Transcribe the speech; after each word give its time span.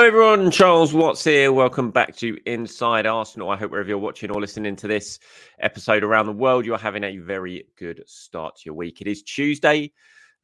Hello, 0.00 0.08
everyone. 0.08 0.50
Charles 0.50 0.94
Watts 0.94 1.22
here. 1.24 1.52
Welcome 1.52 1.90
back 1.90 2.16
to 2.16 2.38
Inside 2.46 3.04
Arsenal. 3.04 3.50
I 3.50 3.56
hope 3.58 3.70
wherever 3.70 3.90
you're 3.90 3.98
watching 3.98 4.30
or 4.30 4.40
listening 4.40 4.74
to 4.76 4.88
this 4.88 5.18
episode 5.58 6.02
around 6.02 6.24
the 6.24 6.32
world, 6.32 6.64
you're 6.64 6.78
having 6.78 7.04
a 7.04 7.18
very 7.18 7.66
good 7.76 8.02
start 8.06 8.56
to 8.56 8.62
your 8.64 8.74
week. 8.74 9.02
It 9.02 9.06
is 9.06 9.22
Tuesday. 9.22 9.92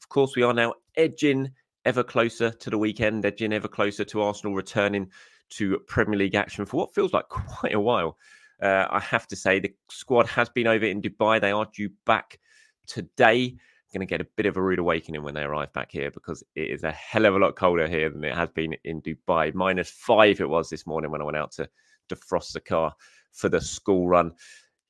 Of 0.02 0.10
course, 0.10 0.36
we 0.36 0.42
are 0.42 0.52
now 0.52 0.74
edging 0.98 1.52
ever 1.86 2.02
closer 2.02 2.50
to 2.50 2.68
the 2.68 2.76
weekend, 2.76 3.24
edging 3.24 3.54
ever 3.54 3.66
closer 3.66 4.04
to 4.04 4.20
Arsenal 4.20 4.54
returning 4.54 5.10
to 5.52 5.78
Premier 5.86 6.18
League 6.18 6.34
action 6.34 6.66
for 6.66 6.76
what 6.76 6.94
feels 6.94 7.14
like 7.14 7.26
quite 7.30 7.72
a 7.74 7.80
while. 7.80 8.18
Uh, 8.60 8.86
I 8.90 9.00
have 9.00 9.26
to 9.28 9.36
say, 9.36 9.58
the 9.58 9.72
squad 9.88 10.26
has 10.26 10.50
been 10.50 10.66
over 10.66 10.84
in 10.84 11.00
Dubai. 11.00 11.40
They 11.40 11.52
are 11.52 11.66
due 11.74 11.88
back 12.04 12.40
today 12.86 13.56
going 13.92 14.06
to 14.06 14.10
get 14.10 14.20
a 14.20 14.28
bit 14.36 14.46
of 14.46 14.56
a 14.56 14.62
rude 14.62 14.78
awakening 14.78 15.22
when 15.22 15.34
they 15.34 15.42
arrive 15.42 15.72
back 15.72 15.90
here 15.90 16.10
because 16.10 16.42
it 16.54 16.70
is 16.70 16.82
a 16.82 16.92
hell 16.92 17.24
of 17.24 17.34
a 17.34 17.38
lot 17.38 17.56
colder 17.56 17.88
here 17.88 18.10
than 18.10 18.24
it 18.24 18.34
has 18.34 18.50
been 18.50 18.74
in 18.84 19.00
Dubai. 19.02 19.54
Minus 19.54 19.90
five 19.90 20.40
it 20.40 20.48
was 20.48 20.68
this 20.68 20.86
morning 20.86 21.10
when 21.10 21.20
I 21.20 21.24
went 21.24 21.36
out 21.36 21.52
to 21.52 21.68
defrost 22.10 22.52
the 22.52 22.60
car 22.60 22.94
for 23.32 23.48
the 23.48 23.60
school 23.60 24.08
run. 24.08 24.32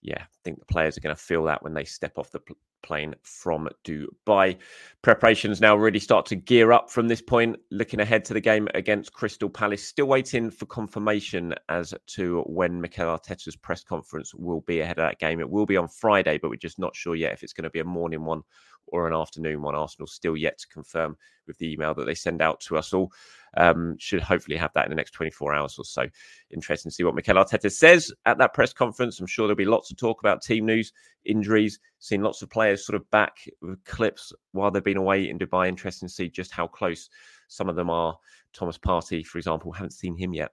Yeah, 0.03 0.23
I 0.23 0.39
think 0.45 0.59
the 0.59 0.67
players 0.67 0.97
are 0.97 1.01
going 1.01 1.15
to 1.15 1.21
feel 1.21 1.45
that 1.45 1.63
when 1.63 1.75
they 1.75 1.85
step 1.85 2.19
off 2.19 2.31
the 2.31 2.41
plane 2.87 3.15
from 3.23 3.69
Dubai. 3.85 4.57
Preparations 5.03 5.61
now 5.61 5.77
really 5.77 5.99
start 5.99 6.25
to 6.27 6.37
gear 6.37 6.73
up 6.73 6.91
from 6.91 7.09
this 7.09 7.21
point. 7.21 7.57
Looking 7.71 8.01
ahead 8.01 8.25
to 8.27 8.35
the 8.35 8.41
game 8.41 8.69
against 8.75 9.13
Crystal 9.13 9.51
Palace, 9.51 9.83
still 9.83 10.07
waiting 10.07 10.51
for 10.51 10.67
confirmation 10.67 11.55
as 11.69 11.93
to 12.09 12.43
when 12.43 12.81
Mikel 12.81 13.07
Arteta's 13.07 13.57
press 13.57 13.83
conference 13.83 14.35
will 14.35 14.61
be 14.63 14.81
ahead 14.81 14.99
of 14.99 15.09
that 15.09 15.19
game. 15.19 15.41
It 15.41 15.51
will 15.51 15.67
be 15.67 15.77
on 15.77 15.89
Friday, 15.89 16.39
but 16.39 16.51
we're 16.51 16.57
just 16.57 16.79
not 16.79 16.95
sure 16.95 17.17
yet 17.17 17.33
if 17.33 17.43
it's 17.43 17.53
going 17.53 17.65
to 17.65 17.71
be 17.71 17.81
a 17.81 17.85
morning 17.85 18.25
one 18.25 18.43
or 18.89 19.07
an 19.07 19.15
afternoon 19.15 19.63
one. 19.63 19.75
Arsenal 19.75 20.07
still 20.07 20.37
yet 20.37 20.59
to 20.59 20.69
confirm 20.69 21.17
with 21.47 21.59
the 21.59 21.73
email 21.73 21.95
that 21.95 22.05
they 22.05 22.15
send 22.15 22.43
out 22.43 22.61
to 22.61 22.77
us 22.77 22.93
all. 22.93 23.13
Um, 23.57 23.97
should 23.99 24.21
hopefully 24.21 24.57
have 24.57 24.73
that 24.75 24.85
in 24.85 24.91
the 24.91 24.97
next 24.97 25.13
24 25.13 25.55
hours 25.55 25.79
or 25.79 25.85
so. 25.85 26.07
Interesting 26.51 26.91
to 26.91 26.95
see 26.95 27.05
what 27.05 27.15
Mikel 27.15 27.37
Arteta 27.37 27.73
says 27.73 28.13
at 28.27 28.37
that 28.39 28.53
press 28.53 28.73
conference. 28.73 29.19
I'm 29.19 29.27
sure 29.27 29.47
there'll 29.47 29.57
be 29.57 29.65
lots 29.65 29.89
to 29.89 29.95
talk 29.95 30.21
about 30.21 30.43
team 30.43 30.67
news, 30.67 30.93
injuries, 31.25 31.79
seen 31.99 32.23
lots 32.23 32.43
of 32.43 32.51
players 32.51 32.85
sort 32.85 32.97
of 32.97 33.11
back 33.11 33.39
with 33.63 33.83
clips 33.85 34.33
while 34.53 34.71
they've 34.71 34.85
been 34.85 34.99
away 34.99 35.29
in 35.29 35.39
Dubai. 35.39 35.69
Interesting 35.69 36.09
to 36.09 36.15
see 36.15 36.29
just 36.29 36.53
how 36.53 36.67
close 36.67 37.09
some 37.49 37.69
of 37.69 37.77
them 37.77 37.89
are. 37.89 38.19
Thomas 38.53 38.79
Partey, 38.79 39.25
for 39.25 39.39
example, 39.39 39.73
haven't 39.73 39.93
seen 39.93 40.17
him 40.17 40.35
yet. 40.35 40.53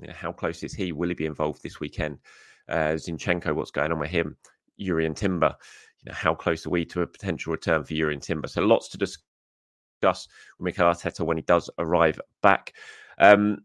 You 0.00 0.08
know, 0.08 0.14
how 0.14 0.32
close 0.32 0.62
is 0.62 0.74
he? 0.74 0.92
Will 0.92 1.08
he 1.08 1.14
be 1.14 1.26
involved 1.26 1.62
this 1.62 1.80
weekend? 1.80 2.18
Uh, 2.68 2.94
Zinchenko, 2.94 3.54
what's 3.54 3.70
going 3.70 3.92
on 3.92 3.98
with 3.98 4.10
him? 4.10 4.36
Jurrien 4.80 5.14
Timber 5.14 5.54
you 6.04 6.10
know, 6.10 6.14
how 6.14 6.34
close 6.34 6.66
are 6.66 6.70
we 6.70 6.84
to 6.86 7.02
a 7.02 7.06
potential 7.06 7.52
return 7.52 7.84
for 7.84 7.94
Jurrien 7.94 8.22
Timber? 8.22 8.48
So 8.48 8.62
lots 8.62 8.88
to 8.90 8.98
discuss 8.98 10.28
with 10.58 10.64
Mikel 10.64 10.86
Arteta 10.86 11.24
when 11.24 11.36
he 11.36 11.42
does 11.42 11.70
arrive 11.78 12.20
back. 12.42 12.74
Um, 13.18 13.58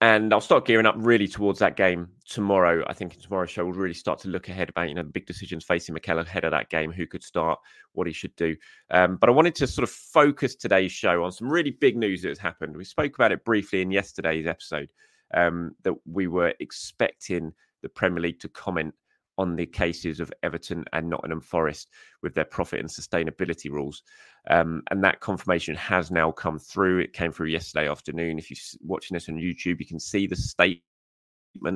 and 0.00 0.32
I'll 0.32 0.40
start 0.40 0.64
gearing 0.64 0.86
up 0.86 0.94
really 0.96 1.26
towards 1.26 1.58
that 1.58 1.76
game 1.76 2.08
tomorrow. 2.24 2.84
I 2.86 2.92
think 2.92 3.14
in 3.14 3.20
tomorrow's 3.20 3.50
show 3.50 3.64
we'll 3.64 3.74
really 3.74 3.94
start 3.94 4.20
to 4.20 4.28
look 4.28 4.48
ahead 4.48 4.68
about 4.68 4.88
you 4.88 4.94
know 4.94 5.02
the 5.02 5.10
big 5.10 5.26
decisions 5.26 5.64
facing 5.64 5.92
Mikel 5.92 6.20
ahead 6.20 6.44
of 6.44 6.52
that 6.52 6.70
game, 6.70 6.92
who 6.92 7.06
could 7.06 7.24
start, 7.24 7.58
what 7.94 8.06
he 8.06 8.12
should 8.12 8.34
do. 8.36 8.54
Um, 8.90 9.16
but 9.16 9.28
I 9.28 9.32
wanted 9.32 9.56
to 9.56 9.66
sort 9.66 9.82
of 9.82 9.90
focus 9.90 10.54
today's 10.54 10.92
show 10.92 11.24
on 11.24 11.32
some 11.32 11.50
really 11.50 11.72
big 11.72 11.96
news 11.96 12.22
that 12.22 12.28
has 12.28 12.38
happened. 12.38 12.76
We 12.76 12.84
spoke 12.84 13.16
about 13.16 13.32
it 13.32 13.44
briefly 13.44 13.82
in 13.82 13.90
yesterday's 13.90 14.46
episode 14.46 14.92
um, 15.34 15.74
that 15.82 15.94
we 16.06 16.28
were 16.28 16.54
expecting 16.60 17.52
the 17.82 17.88
Premier 17.88 18.22
League 18.22 18.40
to 18.40 18.48
comment 18.48 18.94
on 19.38 19.56
the 19.56 19.66
cases 19.66 20.20
of 20.20 20.32
Everton 20.42 20.84
and 20.92 21.08
Nottingham 21.08 21.40
Forest 21.40 21.88
with 22.22 22.34
their 22.34 22.44
profit 22.44 22.80
and 22.80 22.88
sustainability 22.88 23.70
rules. 23.70 24.02
Um, 24.50 24.82
and 24.90 25.02
that 25.04 25.20
confirmation 25.20 25.76
has 25.76 26.10
now 26.10 26.32
come 26.32 26.58
through. 26.58 26.98
It 26.98 27.12
came 27.12 27.32
through 27.32 27.48
yesterday 27.48 27.88
afternoon. 27.88 28.38
If 28.38 28.50
you're 28.50 28.58
watching 28.82 29.14
this 29.14 29.28
on 29.28 29.36
YouTube, 29.36 29.78
you 29.78 29.86
can 29.86 30.00
see 30.00 30.26
the 30.26 30.36
statement 30.36 30.82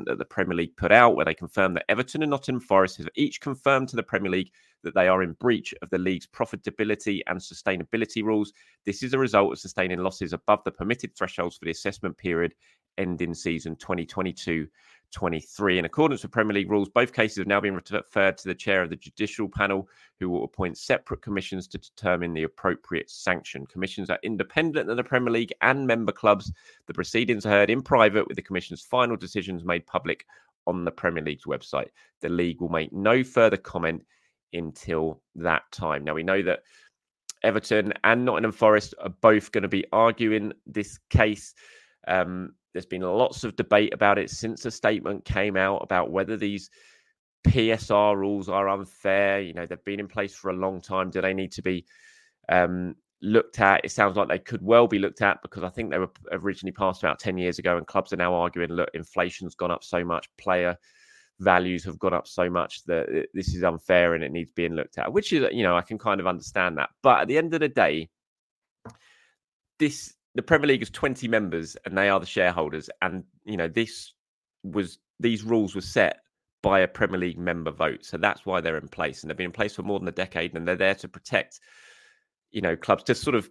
that 0.06 0.18
the 0.18 0.24
Premier 0.24 0.56
League 0.56 0.76
put 0.76 0.92
out 0.92 1.14
where 1.14 1.24
they 1.24 1.34
confirmed 1.34 1.76
that 1.76 1.84
Everton 1.88 2.22
and 2.22 2.30
Nottingham 2.30 2.60
Forest 2.60 2.98
have 2.98 3.08
each 3.14 3.40
confirmed 3.40 3.88
to 3.88 3.96
the 3.96 4.02
Premier 4.02 4.30
League 4.30 4.50
that 4.82 4.94
they 4.94 5.08
are 5.08 5.22
in 5.22 5.32
breach 5.34 5.72
of 5.82 5.90
the 5.90 5.98
league's 5.98 6.26
profitability 6.26 7.20
and 7.28 7.38
sustainability 7.38 8.22
rules. 8.22 8.52
This 8.84 9.02
is 9.02 9.14
a 9.14 9.18
result 9.18 9.52
of 9.52 9.58
sustaining 9.60 10.00
losses 10.00 10.32
above 10.32 10.64
the 10.64 10.72
permitted 10.72 11.16
thresholds 11.16 11.56
for 11.56 11.64
the 11.64 11.70
assessment 11.70 12.16
period 12.16 12.54
ending 12.98 13.34
season 13.34 13.76
2022 13.76 14.66
23. 15.12 15.78
In 15.78 15.84
accordance 15.84 16.22
with 16.22 16.32
Premier 16.32 16.54
League 16.54 16.70
rules, 16.70 16.88
both 16.88 17.12
cases 17.12 17.38
have 17.38 17.46
now 17.46 17.60
been 17.60 17.74
referred 17.74 18.36
to 18.38 18.48
the 18.48 18.54
chair 18.54 18.82
of 18.82 18.90
the 18.90 18.96
judicial 18.96 19.48
panel, 19.48 19.88
who 20.18 20.28
will 20.28 20.44
appoint 20.44 20.78
separate 20.78 21.22
commissions 21.22 21.68
to 21.68 21.78
determine 21.78 22.34
the 22.34 22.42
appropriate 22.42 23.10
sanction. 23.10 23.66
Commissions 23.66 24.10
are 24.10 24.18
independent 24.22 24.90
of 24.90 24.96
the 24.96 25.04
Premier 25.04 25.32
League 25.32 25.52
and 25.60 25.86
member 25.86 26.12
clubs. 26.12 26.52
The 26.86 26.94
proceedings 26.94 27.46
are 27.46 27.50
heard 27.50 27.70
in 27.70 27.82
private, 27.82 28.26
with 28.26 28.36
the 28.36 28.42
commission's 28.42 28.82
final 28.82 29.16
decisions 29.16 29.64
made 29.64 29.86
public 29.86 30.26
on 30.66 30.84
the 30.84 30.90
Premier 30.90 31.22
League's 31.22 31.44
website. 31.44 31.88
The 32.20 32.28
league 32.28 32.60
will 32.60 32.68
make 32.68 32.92
no 32.92 33.22
further 33.22 33.56
comment 33.56 34.04
until 34.52 35.20
that 35.36 35.62
time. 35.72 36.04
Now, 36.04 36.14
we 36.14 36.22
know 36.22 36.42
that 36.42 36.60
Everton 37.42 37.92
and 38.04 38.24
Nottingham 38.24 38.52
Forest 38.52 38.94
are 39.00 39.08
both 39.08 39.52
going 39.52 39.62
to 39.62 39.68
be 39.68 39.84
arguing 39.92 40.52
this 40.66 40.98
case. 41.10 41.54
Um, 42.06 42.54
there's 42.72 42.86
been 42.86 43.02
lots 43.02 43.44
of 43.44 43.56
debate 43.56 43.92
about 43.92 44.18
it 44.18 44.30
since 44.30 44.62
the 44.62 44.70
statement 44.70 45.24
came 45.24 45.56
out 45.56 45.82
about 45.82 46.10
whether 46.10 46.36
these 46.36 46.70
PSR 47.46 48.16
rules 48.16 48.48
are 48.48 48.68
unfair. 48.68 49.40
You 49.40 49.52
know, 49.52 49.66
they've 49.66 49.84
been 49.84 50.00
in 50.00 50.08
place 50.08 50.34
for 50.34 50.50
a 50.50 50.54
long 50.54 50.80
time. 50.80 51.10
Do 51.10 51.20
they 51.20 51.34
need 51.34 51.52
to 51.52 51.62
be 51.62 51.84
um, 52.48 52.94
looked 53.20 53.60
at? 53.60 53.84
It 53.84 53.90
sounds 53.90 54.16
like 54.16 54.28
they 54.28 54.38
could 54.38 54.62
well 54.62 54.86
be 54.86 54.98
looked 54.98 55.22
at 55.22 55.42
because 55.42 55.62
I 55.62 55.68
think 55.68 55.90
they 55.90 55.98
were 55.98 56.10
originally 56.30 56.72
passed 56.72 57.02
about 57.02 57.18
10 57.18 57.38
years 57.38 57.58
ago, 57.58 57.76
and 57.76 57.86
clubs 57.86 58.12
are 58.12 58.16
now 58.16 58.34
arguing, 58.34 58.70
look, 58.70 58.90
inflation's 58.94 59.54
gone 59.54 59.70
up 59.70 59.84
so 59.84 60.04
much, 60.04 60.28
player 60.38 60.76
values 61.40 61.84
have 61.84 61.98
gone 61.98 62.14
up 62.14 62.26
so 62.26 62.48
much 62.48 62.84
that 62.84 63.26
this 63.34 63.54
is 63.54 63.64
unfair 63.64 64.14
and 64.14 64.22
it 64.22 64.32
needs 64.32 64.52
being 64.52 64.74
looked 64.74 64.98
at, 64.98 65.12
which 65.12 65.32
is, 65.32 65.44
you 65.52 65.62
know, 65.62 65.76
I 65.76 65.82
can 65.82 65.98
kind 65.98 66.20
of 66.20 66.26
understand 66.26 66.78
that. 66.78 66.90
But 67.02 67.22
at 67.22 67.28
the 67.28 67.38
end 67.38 67.52
of 67.54 67.60
the 67.60 67.68
day, 67.68 68.08
this 69.78 70.14
the 70.34 70.42
Premier 70.42 70.68
League 70.68 70.82
is 70.82 70.90
20 70.90 71.28
members 71.28 71.76
and 71.84 71.96
they 71.96 72.08
are 72.08 72.20
the 72.20 72.26
shareholders. 72.26 72.88
And, 73.02 73.24
you 73.44 73.56
know, 73.56 73.68
this 73.68 74.12
was 74.62 74.98
these 75.20 75.42
rules 75.42 75.74
were 75.74 75.80
set 75.80 76.20
by 76.62 76.80
a 76.80 76.88
Premier 76.88 77.18
League 77.18 77.38
member 77.38 77.70
vote. 77.70 78.04
So 78.04 78.16
that's 78.16 78.46
why 78.46 78.60
they're 78.60 78.78
in 78.78 78.88
place. 78.88 79.22
And 79.22 79.30
they've 79.30 79.36
been 79.36 79.46
in 79.46 79.52
place 79.52 79.74
for 79.74 79.82
more 79.82 79.98
than 79.98 80.08
a 80.08 80.12
decade 80.12 80.54
and 80.54 80.66
they're 80.66 80.76
there 80.76 80.94
to 80.96 81.08
protect, 81.08 81.60
you 82.50 82.60
know, 82.60 82.76
clubs 82.76 83.02
to 83.04 83.14
sort 83.14 83.34
of 83.34 83.50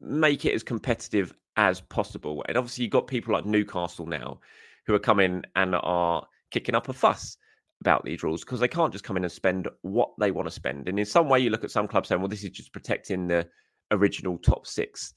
make 0.00 0.44
it 0.44 0.54
as 0.54 0.62
competitive 0.62 1.32
as 1.56 1.80
possible. 1.80 2.44
And 2.48 2.56
obviously, 2.56 2.84
you've 2.84 2.92
got 2.92 3.06
people 3.06 3.34
like 3.34 3.46
Newcastle 3.46 4.06
now 4.06 4.40
who 4.86 4.94
are 4.94 4.98
coming 4.98 5.42
and 5.54 5.76
are 5.76 6.26
kicking 6.50 6.74
up 6.74 6.88
a 6.88 6.92
fuss 6.92 7.36
about 7.80 8.04
these 8.04 8.22
rules 8.22 8.42
because 8.42 8.60
they 8.60 8.68
can't 8.68 8.92
just 8.92 9.04
come 9.04 9.16
in 9.16 9.24
and 9.24 9.32
spend 9.32 9.68
what 9.82 10.10
they 10.18 10.30
want 10.30 10.46
to 10.46 10.54
spend. 10.54 10.88
And 10.88 10.98
in 10.98 11.04
some 11.04 11.28
way, 11.28 11.40
you 11.40 11.50
look 11.50 11.64
at 11.64 11.70
some 11.70 11.88
clubs 11.88 12.08
saying, 12.08 12.20
well, 12.20 12.28
this 12.28 12.44
is 12.44 12.50
just 12.50 12.72
protecting 12.72 13.28
the 13.28 13.48
original 13.90 14.38
top 14.38 14.66
six, 14.66 15.12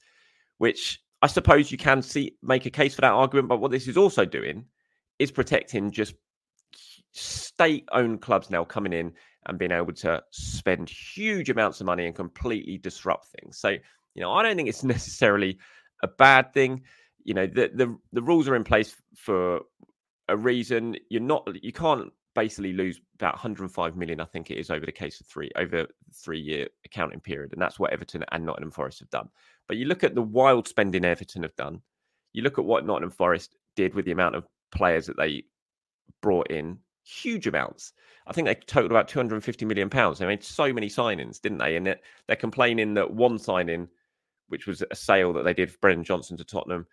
which 0.58 1.00
I 1.22 1.26
suppose 1.26 1.72
you 1.72 1.78
can 1.78 2.02
see 2.02 2.36
make 2.42 2.66
a 2.66 2.70
case 2.70 2.94
for 2.94 3.00
that 3.02 3.12
argument. 3.12 3.48
But 3.48 3.60
what 3.60 3.70
this 3.70 3.88
is 3.88 3.96
also 3.96 4.24
doing 4.24 4.66
is 5.18 5.30
protecting 5.30 5.90
just 5.90 6.14
state 7.12 7.88
owned 7.92 8.20
clubs 8.20 8.50
now 8.50 8.64
coming 8.64 8.92
in 8.92 9.12
and 9.46 9.58
being 9.58 9.72
able 9.72 9.92
to 9.92 10.22
spend 10.30 10.90
huge 10.90 11.48
amounts 11.48 11.80
of 11.80 11.86
money 11.86 12.06
and 12.06 12.14
completely 12.14 12.78
disrupt 12.78 13.28
things. 13.28 13.58
So, 13.58 13.70
you 13.70 14.22
know, 14.22 14.32
I 14.32 14.42
don't 14.42 14.56
think 14.56 14.68
it's 14.68 14.84
necessarily 14.96 15.58
a 16.02 16.08
bad 16.08 16.52
thing. 16.52 16.82
You 17.24 17.34
know, 17.34 17.46
the 17.46 17.70
the, 17.74 17.96
the 18.12 18.22
rules 18.22 18.48
are 18.48 18.56
in 18.56 18.64
place 18.64 18.94
for 19.16 19.60
a 20.28 20.36
reason. 20.36 20.96
You're 21.08 21.22
not 21.22 21.48
you 21.62 21.72
can't 21.72 22.12
basically 22.36 22.74
lose 22.74 23.00
about 23.16 23.34
105 23.34 23.96
million, 23.96 24.20
I 24.20 24.26
think 24.26 24.50
it 24.50 24.58
is, 24.58 24.70
over 24.70 24.86
the 24.86 24.92
case 24.92 25.20
of 25.20 25.26
three 25.26 25.50
over 25.56 25.86
three 26.14 26.38
year 26.38 26.68
accounting 26.84 27.18
period, 27.18 27.52
and 27.52 27.60
that's 27.60 27.80
what 27.80 27.92
Everton 27.92 28.24
and 28.30 28.46
Nottingham 28.46 28.70
Forest 28.70 29.00
have 29.00 29.10
done. 29.10 29.28
But 29.66 29.78
you 29.78 29.86
look 29.86 30.04
at 30.04 30.14
the 30.14 30.22
wild 30.22 30.68
spending 30.68 31.04
Everton 31.04 31.42
have 31.42 31.56
done. 31.56 31.80
You 32.34 32.42
look 32.42 32.58
at 32.58 32.64
what 32.64 32.86
Nottingham 32.86 33.10
Forest 33.10 33.56
did 33.74 33.94
with 33.94 34.04
the 34.04 34.12
amount 34.12 34.36
of 34.36 34.46
players 34.70 35.06
that 35.06 35.16
they 35.16 35.44
brought 36.22 36.50
in, 36.50 36.78
huge 37.04 37.46
amounts. 37.46 37.94
I 38.26 38.32
think 38.32 38.46
they 38.46 38.54
totaled 38.54 38.92
about 38.92 39.08
250 39.08 39.64
million 39.64 39.88
pounds. 39.88 40.18
They 40.18 40.26
made 40.26 40.44
so 40.44 40.72
many 40.72 40.88
signings, 40.88 41.40
didn't 41.40 41.58
they? 41.58 41.76
And 41.76 41.86
they're 42.26 42.36
complaining 42.36 42.94
that 42.94 43.10
one 43.10 43.38
signing, 43.38 43.88
which 44.48 44.66
was 44.66 44.84
a 44.90 44.94
sale 44.94 45.32
that 45.32 45.44
they 45.44 45.54
did 45.54 45.70
for 45.70 45.78
Brennan 45.78 46.04
Johnson 46.04 46.36
to 46.36 46.44
Tottenham, 46.44 46.86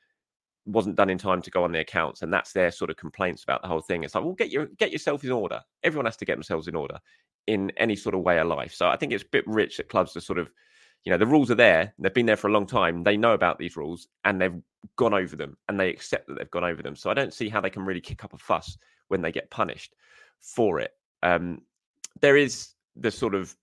wasn't 0.65 0.95
done 0.95 1.10
in 1.10 1.18
time 1.18 1.42
to 1.42 1.51
go 1.51 1.63
on 1.63 1.71
the 1.71 1.80
accounts, 1.80 2.21
and 2.21 2.33
that's 2.33 2.54
their 2.54 2.71
sort 2.71 2.89
of 2.89 2.98
complaints 2.98 3.44
about 3.44 3.62
the 3.62 3.68
whole 3.68 3.81
thing. 3.81 4.04
It's 4.04 4.15
like, 4.15 4.24
well, 4.24 4.33
get 4.33 4.51
your 4.51 4.68
get 4.77 4.92
yourself 4.92 5.24
in 5.24 5.31
order. 5.31 5.62
Everyone 5.83 6.06
has 6.06 6.18
to 6.18 6.25
get 6.25 6.36
themselves 6.36 6.68
in 6.68 6.75
order 6.75 7.00
in 7.48 7.71
any 7.77 7.95
sort 7.95 8.15
of 8.15 8.21
way 8.21 8.39
of 8.39 8.48
life. 8.48 8.74
So 8.74 8.88
I 8.88 8.95
think 8.95 9.12
it's 9.12 9.24
a 9.24 9.27
bit 9.31 9.45
rich 9.48 9.77
that 9.77 9.89
clubs 9.89 10.15
are 10.15 10.21
sort 10.21 10.39
of, 10.39 10.50
you 11.04 11.12
know, 11.12 11.18
the 11.18 11.27
rules 11.27 11.51
are 11.51 11.56
there. 11.56 11.94
They've 12.00 12.13
been 12.13 12.25
there 12.25 12.38
for 12.38 12.48
a 12.48 12.54
long 12.54 12.65
time. 12.65 13.04
They 13.04 13.18
know 13.18 13.33
about 13.33 13.60
these 13.60 13.75
rules, 13.75 14.07
and 14.24 14.39
they've 14.39 14.62
gone 14.95 15.13
over 15.13 15.36
them, 15.36 15.57
and 15.68 15.80
they 15.80 15.89
accept 15.89 16.27
that 16.27 16.38
they've 16.38 16.51
gone 16.51 16.63
over 16.63 16.81
them. 16.81 16.95
So 16.95 17.10
I 17.10 17.13
don't 17.13 17.33
see 17.33 17.50
how 17.50 17.62
they 17.62 17.69
can 17.69 17.86
really 17.86 18.01
kick 18.01 18.24
up 18.24 18.33
a 18.33 18.38
fuss 18.38 18.77
when 19.10 19.21
they 19.21 19.31
get 19.31 19.50
punished 19.50 19.95
for 20.39 20.80
it. 20.80 20.92
Um, 21.21 21.62
there 22.21 22.38
is 22.38 22.69
the 22.95 23.12
sort 23.12 23.36
of 23.36 23.56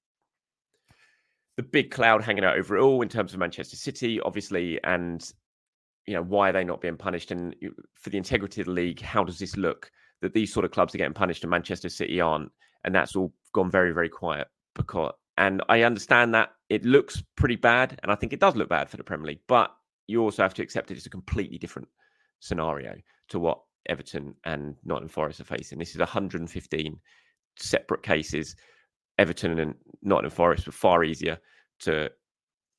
the 1.57 1.63
big 1.63 1.91
cloud 1.91 2.23
hanging 2.23 2.45
out 2.45 2.59
over 2.59 2.77
it 2.77 2.81
all 2.81 3.03
in 3.03 3.09
terms 3.09 3.33
of 3.33 3.39
Manchester 3.39 3.77
City, 3.77 4.21
obviously, 4.21 4.83
and 4.85 5.33
you 6.07 6.15
know 6.15 6.23
why 6.23 6.51
are 6.51 6.53
they 6.53 6.65
not 6.65 6.81
being 6.81 6.97
punished? 6.97 7.31
And 7.31 7.55
for 7.95 8.11
the 8.11 8.19
integrity 8.19 8.61
of 8.61 8.67
the 8.67 8.73
league 8.73 9.01
how 9.01 9.25
does 9.25 9.39
this 9.39 9.57
look 9.57 9.91
that 10.23 10.35
these 10.35 10.53
sort 10.53 10.65
of 10.65 10.71
clubs 10.71 10.95
are 10.95 10.99
getting 10.99 11.15
punished 11.15 11.45
and 11.45 11.51
manchester 11.51 11.89
city 11.89 12.21
aren't? 12.21 12.51
And 12.85 12.95
that's 12.95 13.17
all 13.17 13.33
gone 13.53 13.71
very 13.71 13.93
very 13.93 14.09
quiet 14.09 14.49
because 14.75 15.13
and 15.37 15.63
i 15.69 15.83
understand 15.83 16.35
that 16.35 16.51
it 16.69 16.85
looks 16.85 17.23
pretty 17.37 17.57
bad 17.57 17.99
and 18.03 18.13
i 18.13 18.15
think 18.15 18.33
it 18.33 18.41
does 18.41 18.55
look 18.55 18.69
bad 18.69 18.89
for 18.89 18.97
the 18.97 19.05
premier 19.05 19.27
league 19.27 19.41
but 19.49 19.71
you 20.07 20.23
also 20.23 20.43
have 20.43 20.55
to 20.55 20.63
accept 20.63 20.91
it's 20.91 21.07
a 21.07 21.11
completely 21.11 21.59
different 21.59 21.89
scenario 22.41 22.95
to 23.29 23.39
what 23.39 23.59
everton 23.89 24.35
and 24.45 24.77
nottingham 24.85 25.09
forest 25.09 25.41
are 25.41 25.45
facing. 25.45 25.79
This 25.79 25.93
is 25.93 25.99
115 25.99 26.99
separate 27.57 28.03
cases. 28.03 28.57
Everton 29.19 29.59
and 29.59 29.75
nottingham 30.03 30.31
forest 30.31 30.67
were 30.67 30.73
far 30.73 31.05
easier 31.05 31.39
to 31.81 32.11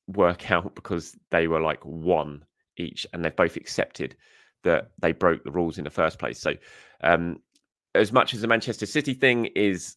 work 0.08 0.50
out 0.50 0.74
because 0.74 1.16
they 1.30 1.48
were 1.48 1.60
like 1.60 1.84
one 1.84 2.44
each, 2.76 3.06
and 3.12 3.24
they've 3.24 3.34
both 3.34 3.56
accepted 3.56 4.16
that 4.64 4.90
they 5.00 5.12
broke 5.12 5.44
the 5.44 5.50
rules 5.50 5.78
in 5.78 5.84
the 5.84 5.90
first 5.90 6.18
place. 6.18 6.38
So, 6.38 6.54
um, 7.02 7.38
as 7.94 8.12
much 8.12 8.34
as 8.34 8.40
the 8.40 8.46
Manchester 8.46 8.86
City 8.86 9.14
thing 9.14 9.46
is 9.56 9.96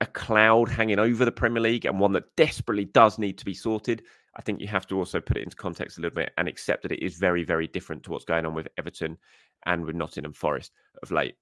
a 0.00 0.06
cloud 0.06 0.68
hanging 0.68 0.98
over 0.98 1.24
the 1.24 1.32
Premier 1.32 1.62
League 1.62 1.84
and 1.84 1.98
one 1.98 2.12
that 2.12 2.34
desperately 2.36 2.84
does 2.86 3.18
need 3.18 3.38
to 3.38 3.44
be 3.44 3.54
sorted, 3.54 4.02
I 4.36 4.42
think 4.42 4.60
you 4.60 4.68
have 4.68 4.86
to 4.88 4.98
also 4.98 5.20
put 5.20 5.36
it 5.36 5.42
into 5.42 5.56
context 5.56 5.98
a 5.98 6.00
little 6.00 6.14
bit 6.14 6.32
and 6.38 6.46
accept 6.46 6.82
that 6.82 6.92
it 6.92 7.04
is 7.04 7.16
very, 7.16 7.44
very 7.44 7.66
different 7.66 8.04
to 8.04 8.10
what's 8.10 8.24
going 8.24 8.46
on 8.46 8.54
with 8.54 8.68
Everton 8.78 9.18
and 9.66 9.84
with 9.84 9.96
Nottingham 9.96 10.32
Forest 10.32 10.72
of 11.02 11.10
late. 11.10 11.34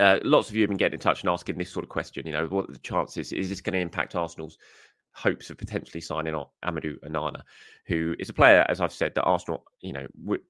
Uh, 0.00 0.18
lots 0.24 0.48
of 0.48 0.56
you 0.56 0.62
have 0.62 0.70
been 0.70 0.76
getting 0.76 0.94
in 0.94 1.00
touch 1.00 1.20
and 1.20 1.30
asking 1.30 1.58
this 1.58 1.70
sort 1.70 1.84
of 1.84 1.88
question. 1.88 2.26
You 2.26 2.32
know, 2.32 2.46
what 2.46 2.68
are 2.68 2.72
the 2.72 2.78
chances? 2.78 3.32
Is 3.32 3.48
this 3.48 3.60
going 3.60 3.74
to 3.74 3.78
impact 3.78 4.16
Arsenal's 4.16 4.58
hopes 5.12 5.50
of 5.50 5.58
potentially 5.58 6.00
signing 6.00 6.34
on 6.34 6.46
Amadou 6.64 6.98
Onana, 7.00 7.42
who 7.86 8.14
is 8.18 8.28
a 8.28 8.34
player, 8.34 8.64
as 8.68 8.80
I've 8.80 8.92
said, 8.92 9.14
that 9.14 9.22
Arsenal, 9.22 9.64
you 9.80 9.92
know, 9.92 10.06
would 10.24 10.40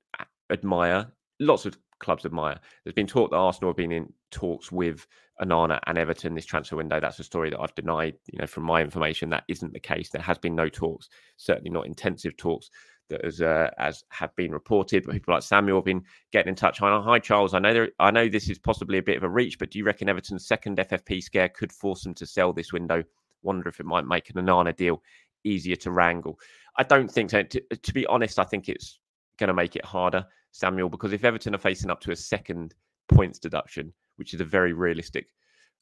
admire. 0.50 1.10
Lots 1.40 1.66
of 1.66 1.76
clubs 1.98 2.24
admire. 2.24 2.58
There's 2.84 2.94
been 2.94 3.06
talk 3.06 3.30
that 3.30 3.36
Arsenal 3.36 3.70
have 3.70 3.76
been 3.76 3.92
in 3.92 4.12
talks 4.30 4.70
with 4.70 5.06
Onana 5.40 5.80
and 5.86 5.98
Everton 5.98 6.34
this 6.34 6.44
transfer 6.44 6.76
window. 6.76 7.00
That's 7.00 7.18
a 7.18 7.24
story 7.24 7.50
that 7.50 7.60
I've 7.60 7.74
denied. 7.74 8.14
You 8.30 8.38
know, 8.38 8.46
from 8.46 8.64
my 8.64 8.80
information, 8.80 9.30
that 9.30 9.44
isn't 9.48 9.72
the 9.72 9.80
case. 9.80 10.10
There 10.10 10.22
has 10.22 10.38
been 10.38 10.54
no 10.54 10.68
talks, 10.68 11.08
certainly 11.36 11.70
not 11.70 11.86
intensive 11.86 12.36
talks 12.36 12.70
that 13.08 13.24
as 13.24 13.40
uh, 13.40 13.70
as 13.78 14.04
have 14.10 14.34
been 14.36 14.52
reported. 14.52 15.04
But 15.04 15.12
people 15.12 15.34
like 15.34 15.42
Samuel 15.42 15.78
have 15.78 15.84
been 15.84 16.04
getting 16.32 16.50
in 16.50 16.54
touch. 16.54 16.78
Hi, 16.78 17.18
Charles. 17.18 17.54
I 17.54 17.58
know 17.58 17.72
there, 17.72 17.88
I 17.98 18.10
know 18.10 18.28
this 18.28 18.48
is 18.50 18.58
possibly 18.58 18.98
a 18.98 19.02
bit 19.02 19.16
of 19.16 19.22
a 19.22 19.28
reach, 19.28 19.58
but 19.58 19.70
do 19.70 19.78
you 19.78 19.84
reckon 19.84 20.08
Everton's 20.08 20.46
second 20.46 20.78
FFP 20.78 21.22
scare 21.22 21.48
could 21.48 21.72
force 21.72 22.02
them 22.02 22.14
to 22.14 22.26
sell 22.26 22.52
this 22.52 22.72
window 22.72 23.02
wonder 23.42 23.68
if 23.68 23.80
it 23.80 23.86
might 23.86 24.06
make 24.06 24.30
an 24.30 24.36
Onana 24.36 24.74
deal 24.74 25.02
easier 25.44 25.76
to 25.76 25.90
wrangle. 25.90 26.38
I 26.78 26.82
don't 26.82 27.10
think 27.10 27.30
so. 27.30 27.42
To, 27.42 27.60
to 27.60 27.94
be 27.94 28.06
honest, 28.06 28.38
I 28.38 28.44
think 28.44 28.68
it's 28.68 28.98
going 29.38 29.48
to 29.48 29.54
make 29.54 29.76
it 29.76 29.84
harder, 29.84 30.24
Samuel, 30.52 30.88
because 30.88 31.12
if 31.12 31.24
Everton 31.24 31.54
are 31.54 31.58
facing 31.58 31.90
up 31.90 32.00
to 32.00 32.12
a 32.12 32.16
second 32.16 32.74
points 33.08 33.38
deduction, 33.38 33.92
which 34.16 34.34
is 34.34 34.40
a 34.40 34.44
very 34.44 34.72
realistic 34.72 35.26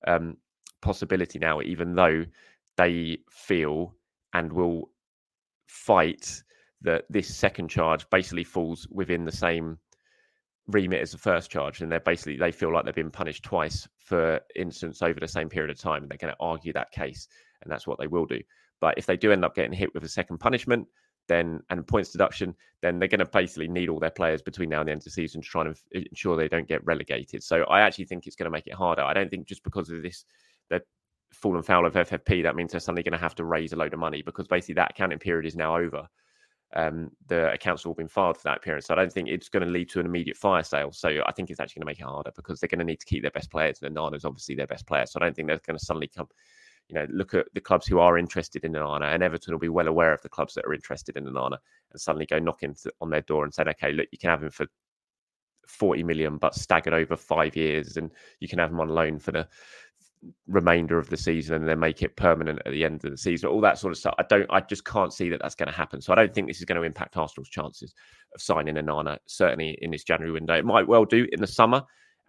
um, 0.07 0.37
possibility 0.81 1.39
now, 1.39 1.61
even 1.61 1.95
though 1.95 2.25
they 2.77 3.19
feel 3.31 3.95
and 4.33 4.53
will 4.53 4.91
fight 5.67 6.43
that 6.83 7.05
this 7.11 7.35
second 7.35 7.69
charge 7.69 8.09
basically 8.11 8.45
falls 8.45 8.87
within 8.91 9.25
the 9.25 9.33
same 9.33 9.79
remit 10.69 11.01
as 11.01 11.13
the 11.13 11.19
first 11.19 11.51
charge 11.51 11.81
and 11.81 11.91
they're 11.91 12.01
basically 12.01 12.37
they 12.37 12.53
feel 12.53 12.73
like 12.73 12.85
they've 12.85 12.95
been 12.95 13.11
punished 13.11 13.43
twice 13.43 13.89
for 13.99 14.41
instance 14.55 15.03
over 15.03 15.19
the 15.19 15.27
same 15.27 15.49
period 15.49 15.71
of 15.71 15.79
time 15.79 16.03
and 16.03 16.11
they're 16.11 16.19
going 16.19 16.33
to 16.33 16.41
argue 16.41 16.73
that 16.73 16.91
case 16.93 17.29
and 17.63 17.71
that's 17.71 17.87
what 17.87 17.99
they 17.99 18.07
will 18.07 18.27
do. 18.27 18.41
But 18.81 18.97
if 18.97 19.07
they 19.07 19.17
do 19.17 19.33
end 19.33 19.45
up 19.45 19.55
getting 19.55 19.73
hit 19.73 19.95
with 19.95 20.05
a 20.05 20.09
second 20.09 20.39
punishment, 20.39 20.87
then 21.29 21.61
and 21.71 21.87
points 21.87 22.11
deduction, 22.11 22.55
then 22.83 22.99
they're 22.99 23.09
going 23.09 23.21
to 23.21 23.27
basically 23.27 23.69
need 23.69 23.89
all 23.89 24.01
their 24.01 24.11
players 24.11 24.43
between 24.43 24.69
now 24.69 24.81
and 24.81 24.89
the 24.89 24.93
end 24.93 25.01
of 25.01 25.05
the 25.05 25.11
season 25.11 25.41
to 25.41 25.49
try 25.49 25.65
and 25.65 25.77
ensure 25.93 26.37
they 26.37 26.49
don't 26.49 26.69
get 26.69 26.85
relegated. 26.85 27.43
So 27.43 27.63
I 27.65 27.81
actually 27.81 28.07
think 28.07 28.27
it's 28.27 28.37
going 28.37 28.47
to 28.47 28.51
make 28.51 28.67
it 28.67 28.75
harder. 28.75 29.03
I 29.03 29.15
don't 29.15 29.31
think 29.31 29.47
just 29.47 29.63
because 29.63 29.91
of 29.91 30.03
this, 30.03 30.25
they're 30.69 30.83
fallen 31.33 31.63
foul 31.63 31.87
of 31.87 31.95
FFP, 31.95 32.43
that 32.43 32.57
means 32.57 32.73
they're 32.73 32.81
suddenly 32.81 33.05
going 33.05 33.13
to 33.13 33.19
have 33.19 33.37
to 33.37 33.45
raise 33.45 33.73
a 33.73 33.77
load 33.77 33.95
of 33.95 34.01
money 34.01 34.23
because 34.23 34.49
basically 34.49 34.75
that 34.75 34.91
accounting 34.91 35.19
period 35.19 35.47
is 35.47 35.57
now 35.57 35.77
over. 35.77 36.09
Um, 36.75 37.11
the 37.29 37.53
accounts 37.53 37.83
have 37.83 37.89
all 37.89 37.95
been 37.95 38.09
filed 38.09 38.37
for 38.37 38.45
that 38.45 38.63
period. 38.63 38.85
So 38.85 38.95
I 38.95 38.97
don't 38.97 39.13
think 39.13 39.29
it's 39.29 39.49
going 39.49 39.65
to 39.65 39.71
lead 39.71 39.89
to 39.91 40.01
an 40.01 40.07
immediate 40.07 40.37
fire 40.37 40.63
sale. 40.63 40.93
So 40.93 41.11
I 41.27 41.33
think 41.33 41.51
it's 41.51 41.61
actually 41.61 41.81
going 41.81 41.87
to 41.87 41.91
make 41.93 42.01
it 42.01 42.11
harder 42.11 42.31
because 42.35 42.61
they're 42.61 42.69
going 42.69 42.81
to 42.81 42.85
need 42.85 43.01
to 43.01 43.07
keep 43.07 43.23
their 43.23 43.31
best 43.31 43.51
players. 43.51 43.81
And 43.83 43.97
Onana's 43.97 44.25
obviously 44.25 44.55
their 44.55 44.67
best 44.67 44.87
player. 44.87 45.07
So 45.07 45.21
I 45.21 45.25
don't 45.25 45.35
think 45.35 45.49
they're 45.49 45.61
going 45.67 45.79
to 45.79 45.85
suddenly 45.85 46.09
come 46.09 46.29
you 46.91 46.95
know, 46.95 47.07
look 47.11 47.35
at 47.35 47.47
the 47.55 47.61
clubs 47.61 47.87
who 47.87 48.01
are 48.01 48.19
interested 48.19 48.65
in 48.65 48.73
Onana, 48.73 49.15
and 49.15 49.23
Everton 49.23 49.55
will 49.55 49.61
be 49.61 49.69
well 49.69 49.87
aware 49.87 50.13
of 50.13 50.21
the 50.23 50.29
clubs 50.29 50.55
that 50.55 50.65
are 50.65 50.75
interested 50.75 51.17
in 51.17 51.25
Onana, 51.25 51.57
and 51.93 52.01
suddenly 52.01 52.27
go 52.27 52.39
knocking 52.39 52.75
on 53.01 53.11
their 53.11 53.21
door 53.23 53.45
and 53.45 53.55
say, 53.55 53.63
okay, 53.63 53.93
look, 53.93 54.09
you 54.11 54.19
can 54.19 54.31
have 54.31 54.43
him 54.43 54.51
for 54.51 54.67
40 55.69 56.03
million, 56.03 56.37
but 56.37 56.55
staggered 56.55 56.95
over 56.95 57.17
five 57.17 57.55
years, 57.55 57.97
and 57.97 58.11
you 58.41 58.49
can 58.49 58.59
have 58.59 58.71
him 58.71 58.81
on 58.81 58.89
loan 58.89 59.21
for 59.21 59.31
the 59.31 59.47
remainder 60.49 60.99
of 60.99 61.09
the 61.09 61.17
season 61.17 61.55
and 61.55 61.69
then 61.69 61.79
make 61.79 62.03
it 62.03 62.17
permanent 62.17 62.61
at 62.67 62.73
the 62.73 62.85
end 62.85 63.03
of 63.05 63.11
the 63.11 63.17
season 63.17 63.49
all 63.49 63.61
that 63.61 63.79
sort 63.79 63.91
of 63.91 63.97
stuff 63.97 64.15
i 64.19 64.25
don't 64.29 64.47
i 64.51 64.61
just 64.61 64.85
can't 64.85 65.15
see 65.15 65.31
that 65.31 65.41
that's 65.41 65.55
going 65.55 65.67
to 65.67 65.75
happen 65.75 65.99
so 65.99 66.13
i 66.13 66.17
don't 66.17 66.35
think 66.35 66.47
this 66.47 66.59
is 66.59 66.67
going 66.67 66.79
to 66.79 66.87
impact 66.87 67.17
arsenal's 67.17 67.49
chances 67.49 67.95
of 68.35 68.43
signing 68.43 68.75
Onana. 68.75 69.17
certainly 69.25 69.79
in 69.81 69.91
this 69.91 70.05
january 70.05 70.31
window 70.31 70.55
it 70.55 70.65
might 70.67 70.87
well 70.87 71.07
do 71.07 71.27
in 71.33 71.41
the 71.41 71.47
summer 71.47 71.83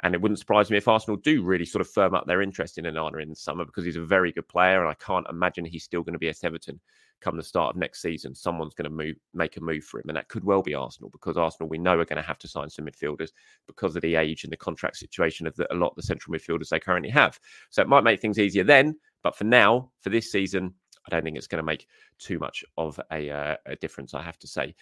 And 0.04 0.16
it 0.16 0.22
wouldn't 0.22 0.40
surprise 0.40 0.72
me 0.72 0.78
if 0.78 0.88
Arsenal 0.88 1.18
do 1.18 1.44
really 1.44 1.66
sort 1.66 1.82
of 1.82 1.90
firm 1.90 2.16
up 2.16 2.26
their 2.26 2.42
interest 2.42 2.78
in 2.78 2.86
Onana 2.86 3.22
in 3.22 3.30
the 3.30 3.36
summer 3.36 3.66
because 3.66 3.86
he's 3.86 3.98
a 3.98 4.06
very 4.06 4.32
good 4.32 4.48
player. 4.48 4.82
And 4.82 4.90
I 4.90 4.96
can't 4.96 5.28
imagine 5.30 5.64
he's 5.64 5.84
still 5.84 6.02
going 6.02 6.14
to 6.14 6.20
be 6.20 6.30
at 6.30 6.44
Everton 6.44 6.80
come 7.22 7.38
the 7.38 7.44
start 7.44 7.76
of 7.76 7.80
next 7.80 8.02
season. 8.02 8.36
Someone's 8.36 8.74
going 8.74 8.90
to 8.90 8.96
move, 8.96 9.16
make 9.34 9.56
a 9.58 9.62
move 9.62 9.84
for 9.84 10.00
him. 10.00 10.10
And 10.10 10.18
that 10.18 10.28
could 10.28 10.44
well 10.44 10.62
be 10.62 10.74
Arsenal 10.74 11.10
because 11.10 11.38
Arsenal, 11.38 11.70
we 11.70 11.78
know, 11.78 12.00
are 12.00 12.06
going 12.06 12.18
to 12.18 12.28
have 12.28 12.40
to 12.40 12.48
sign 12.48 12.70
some 12.70 12.86
midfielders 12.86 13.30
because 13.68 13.96
of 13.96 14.02
the 14.02 14.16
age 14.16 14.44
and 14.44 14.52
the 14.52 14.58
contract 14.58 14.98
situation 14.98 15.48
of 15.48 15.56
the, 15.56 15.72
a 15.72 15.76
lot 15.76 15.90
of 15.90 15.96
the 15.96 16.04
central 16.04 16.36
midfielders 16.36 16.70
they 16.70 16.80
currently 16.80 17.12
have. 17.12 17.40
So 17.70 17.82
it 17.82 17.88
might 17.88 18.04
make 18.04 18.20
things 18.20 18.40
easier 18.40 18.64
then. 18.64 19.00
But 19.24 19.36
for 19.36 19.44
now, 19.44 19.92
for 20.02 20.10
this 20.10 20.32
season, 20.32 20.74
I 21.06 21.10
don't 21.10 21.24
think 21.24 21.38
it's 21.38 21.48
going 21.48 21.62
to 21.62 21.66
make 21.66 21.88
too 22.20 22.40
much 22.40 22.64
of 22.78 23.00
a, 23.12 23.30
uh, 23.30 23.56
a 23.68 23.76
difference, 23.76 24.14
I 24.14 24.24
have 24.24 24.40
to 24.40 24.48
say. 24.48 24.76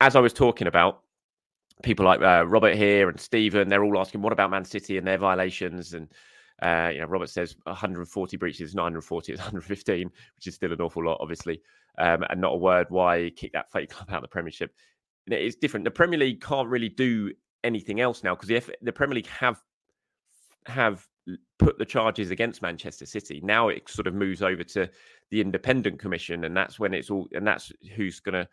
As 0.00 0.16
I 0.16 0.20
was 0.20 0.32
talking 0.32 0.66
about, 0.66 1.02
people 1.82 2.04
like 2.04 2.20
uh, 2.20 2.44
Robert 2.46 2.76
here 2.76 3.08
and 3.08 3.20
Stephen, 3.20 3.68
they're 3.68 3.84
all 3.84 3.98
asking, 3.98 4.22
what 4.22 4.32
about 4.32 4.50
Man 4.50 4.64
City 4.64 4.98
and 4.98 5.06
their 5.06 5.18
violations? 5.18 5.94
And, 5.94 6.08
uh, 6.62 6.90
you 6.92 7.00
know, 7.00 7.06
Robert 7.06 7.30
says 7.30 7.56
140 7.64 8.36
breaches, 8.36 8.74
940 8.74 9.32
is 9.32 9.38
115, 9.38 10.10
which 10.36 10.46
is 10.46 10.54
still 10.54 10.72
an 10.72 10.80
awful 10.80 11.04
lot, 11.04 11.18
obviously. 11.20 11.60
Um, 11.98 12.24
and 12.30 12.40
not 12.40 12.52
a 12.52 12.56
word 12.56 12.86
why 12.90 13.30
kick 13.36 13.52
that 13.52 13.70
fake 13.70 13.90
club 13.90 14.10
out 14.10 14.16
of 14.16 14.22
the 14.22 14.28
Premiership. 14.28 14.74
It's 15.26 15.56
different. 15.56 15.84
The 15.84 15.90
Premier 15.90 16.18
League 16.18 16.40
can't 16.40 16.68
really 16.68 16.88
do 16.88 17.32
anything 17.62 18.00
else 18.00 18.24
now 18.24 18.34
because 18.34 18.50
if 18.50 18.70
the 18.80 18.92
Premier 18.92 19.16
League 19.16 19.26
have 19.26 19.62
have 20.66 21.06
put 21.58 21.78
the 21.78 21.84
charges 21.84 22.30
against 22.30 22.62
Manchester 22.62 23.06
City, 23.06 23.40
now 23.42 23.68
it 23.68 23.88
sort 23.88 24.06
of 24.06 24.14
moves 24.14 24.42
over 24.42 24.64
to 24.64 24.88
the 25.30 25.40
Independent 25.40 25.98
Commission, 25.98 26.44
and 26.44 26.56
that's 26.56 26.78
when 26.78 26.94
it's 26.94 27.10
all, 27.10 27.28
and 27.32 27.46
that's 27.46 27.72
who's 27.94 28.18
going 28.20 28.34
to 28.34 28.48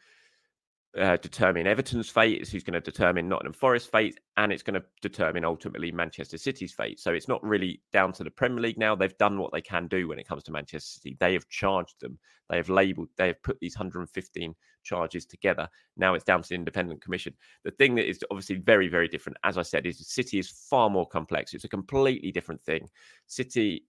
uh, 0.99 1.17
determine 1.17 1.67
Everton's 1.67 2.09
fate, 2.09 2.41
it's 2.41 2.51
who's 2.51 2.63
going 2.63 2.73
to 2.73 2.81
determine 2.81 3.27
Nottingham 3.27 3.53
Forest's 3.53 3.89
fate, 3.89 4.19
and 4.37 4.51
it's 4.51 4.63
going 4.63 4.79
to 4.79 4.85
determine 5.01 5.45
ultimately 5.45 5.91
Manchester 5.91 6.37
City's 6.37 6.73
fate. 6.73 6.99
So 6.99 7.13
it's 7.13 7.27
not 7.27 7.43
really 7.43 7.81
down 7.93 8.13
to 8.13 8.23
the 8.23 8.31
Premier 8.31 8.61
League 8.61 8.77
now. 8.77 8.95
They've 8.95 9.17
done 9.17 9.37
what 9.37 9.51
they 9.51 9.61
can 9.61 9.87
do 9.87 10.07
when 10.07 10.19
it 10.19 10.27
comes 10.27 10.43
to 10.43 10.51
Manchester 10.51 10.99
City. 10.99 11.17
They 11.19 11.33
have 11.33 11.47
charged 11.49 11.95
them, 12.01 12.17
they 12.49 12.57
have 12.57 12.69
labelled, 12.69 13.09
they 13.17 13.27
have 13.27 13.41
put 13.43 13.59
these 13.59 13.75
115 13.77 14.55
charges 14.83 15.25
together. 15.25 15.67
Now 15.97 16.13
it's 16.13 16.25
down 16.25 16.41
to 16.41 16.49
the 16.49 16.55
Independent 16.55 17.01
Commission. 17.01 17.33
The 17.63 17.71
thing 17.71 17.95
that 17.95 18.09
is 18.09 18.19
obviously 18.31 18.55
very, 18.55 18.87
very 18.87 19.07
different, 19.07 19.37
as 19.43 19.57
I 19.57 19.63
said, 19.63 19.85
is 19.85 20.07
City 20.07 20.39
is 20.39 20.49
far 20.69 20.89
more 20.89 21.07
complex. 21.07 21.53
It's 21.53 21.65
a 21.65 21.69
completely 21.69 22.31
different 22.31 22.63
thing. 22.63 22.89
City 23.27 23.85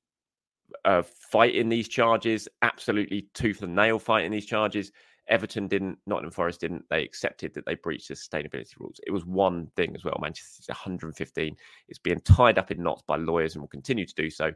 uh, 0.85 1.03
fighting 1.31 1.69
these 1.69 1.89
charges, 1.89 2.49
absolutely 2.63 3.29
tooth 3.35 3.63
and 3.63 3.75
nail 3.75 3.99
fighting 3.99 4.31
these 4.31 4.47
charges. 4.47 4.93
Everton 5.29 5.69
didn't, 5.69 5.99
Nottingham 6.07 6.33
Forest 6.33 6.61
didn't. 6.61 6.85
They 6.91 7.03
accepted 7.03 7.55
that 7.55 7.67
they 7.67 7.75
breached 7.75 8.09
the 8.09 8.15
sustainability 8.15 8.79
rules. 8.79 9.01
It 9.07 9.11
was 9.11 9.25
one 9.25 9.69
thing 9.77 9.95
as 9.95 10.05
well. 10.05 10.19
Manchester 10.21 10.73
115. 10.73 11.57
It's 11.89 11.99
being 11.99 12.21
tied 12.21 12.59
up 12.59 12.71
in 12.71 12.83
knots 12.83 13.03
by 13.07 13.17
lawyers 13.17 13.55
and 13.55 13.63
will 13.63 13.69
continue 13.69 14.07
to 14.07 14.15
do 14.15 14.31
so. 14.31 14.53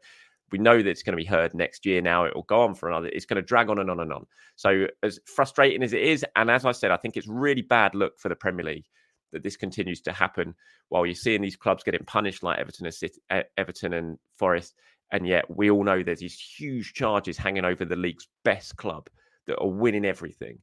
We 0.51 0.59
know 0.59 0.77
that 0.77 0.89
it's 0.89 1.03
going 1.03 1.17
to 1.17 1.23
be 1.23 1.25
heard 1.25 1.55
next 1.55 1.87
year 1.87 2.03
now. 2.03 2.25
It 2.25 2.35
will 2.35 2.43
go 2.43 2.61
on 2.61 2.75
for 2.75 2.89
another. 2.89 3.09
It's 3.09 3.25
going 3.25 3.37
to 3.37 3.47
drag 3.47 3.71
on 3.71 3.79
and 3.79 3.91
on 3.91 4.01
and 4.01 4.13
on. 4.13 4.27
So, 4.57 4.87
as 5.03 5.19
frustrating 5.25 5.83
as 5.83 5.95
it 5.95 6.03
is, 6.03 6.25
and 6.37 6.51
as 6.51 6.67
I 6.67 6.73
said, 6.73 6.91
I 6.91 6.99
think 6.99 7.17
it's 7.17 7.29
really 7.29 7.63
bad 7.63 7.95
look 7.95 8.19
for 8.19 8.29
the 8.29 8.37
Premier 8.37 8.67
League 8.67 8.85
that 9.33 9.43
this 9.43 9.57
continues 9.57 10.03
to 10.03 10.13
happen 10.13 10.55
while 10.91 11.07
you're 11.07 11.15
seeing 11.15 11.41
these 11.41 11.57
clubs 11.57 11.83
getting 11.83 12.05
punished 12.05 12.43
like 12.43 12.59
Everton 12.59 12.85
and, 12.85 12.95
City, 12.95 13.19
Everton 13.57 13.95
and 13.95 14.19
Forest. 14.39 14.75
And 15.11 15.27
yet, 15.27 15.45
we 15.55 15.71
all 15.71 15.85
know 15.85 16.03
there's 16.03 16.21
these 16.21 16.39
huge 16.39 16.93
charges 16.93 17.39
hanging 17.39 17.65
over 17.65 17.87
the 17.87 17.97
league's 17.97 18.29
best 18.45 18.77
club 18.77 19.09
that 19.47 19.59
are 19.59 19.69
winning 19.69 20.05
everything 20.05 20.59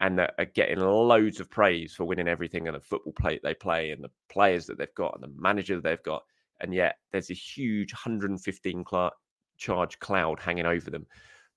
and 0.00 0.18
that 0.18 0.34
are 0.38 0.46
getting 0.46 0.78
loads 0.78 1.40
of 1.40 1.50
praise 1.50 1.94
for 1.94 2.04
winning 2.04 2.28
everything 2.28 2.66
and 2.66 2.76
the 2.76 2.80
football 2.80 3.12
play 3.12 3.38
they 3.42 3.54
play 3.54 3.90
and 3.90 4.02
the 4.02 4.10
players 4.30 4.66
that 4.66 4.78
they've 4.78 4.94
got 4.94 5.14
and 5.14 5.22
the 5.22 5.40
manager 5.40 5.74
that 5.74 5.84
they've 5.84 6.02
got. 6.02 6.22
And 6.60 6.74
yet 6.74 6.96
there's 7.12 7.30
a 7.30 7.34
huge 7.34 7.92
115 7.92 8.84
cl- 8.88 9.12
charge 9.58 9.98
cloud 9.98 10.40
hanging 10.40 10.66
over 10.66 10.90
them 10.90 11.06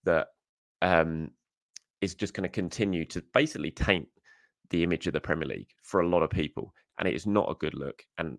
that 0.04 0.28
um, 0.82 1.32
is 2.02 2.16
just 2.16 2.34
going 2.34 2.44
to 2.44 2.50
continue 2.50 3.06
to 3.06 3.24
basically 3.34 3.72
taint 3.72 4.08
the 4.70 4.84
image 4.84 5.08
of 5.08 5.14
the 5.14 5.22
Premier 5.22 5.48
League 5.48 5.70
for 5.84 6.02
a 6.02 6.08
lot 6.08 6.24
of 6.24 6.30
people. 6.30 6.74
And 7.00 7.08
it 7.08 7.16
is 7.16 7.26
not 7.26 7.50
a 7.50 7.56
good 7.56 7.74
look. 7.74 8.04
And 8.18 8.38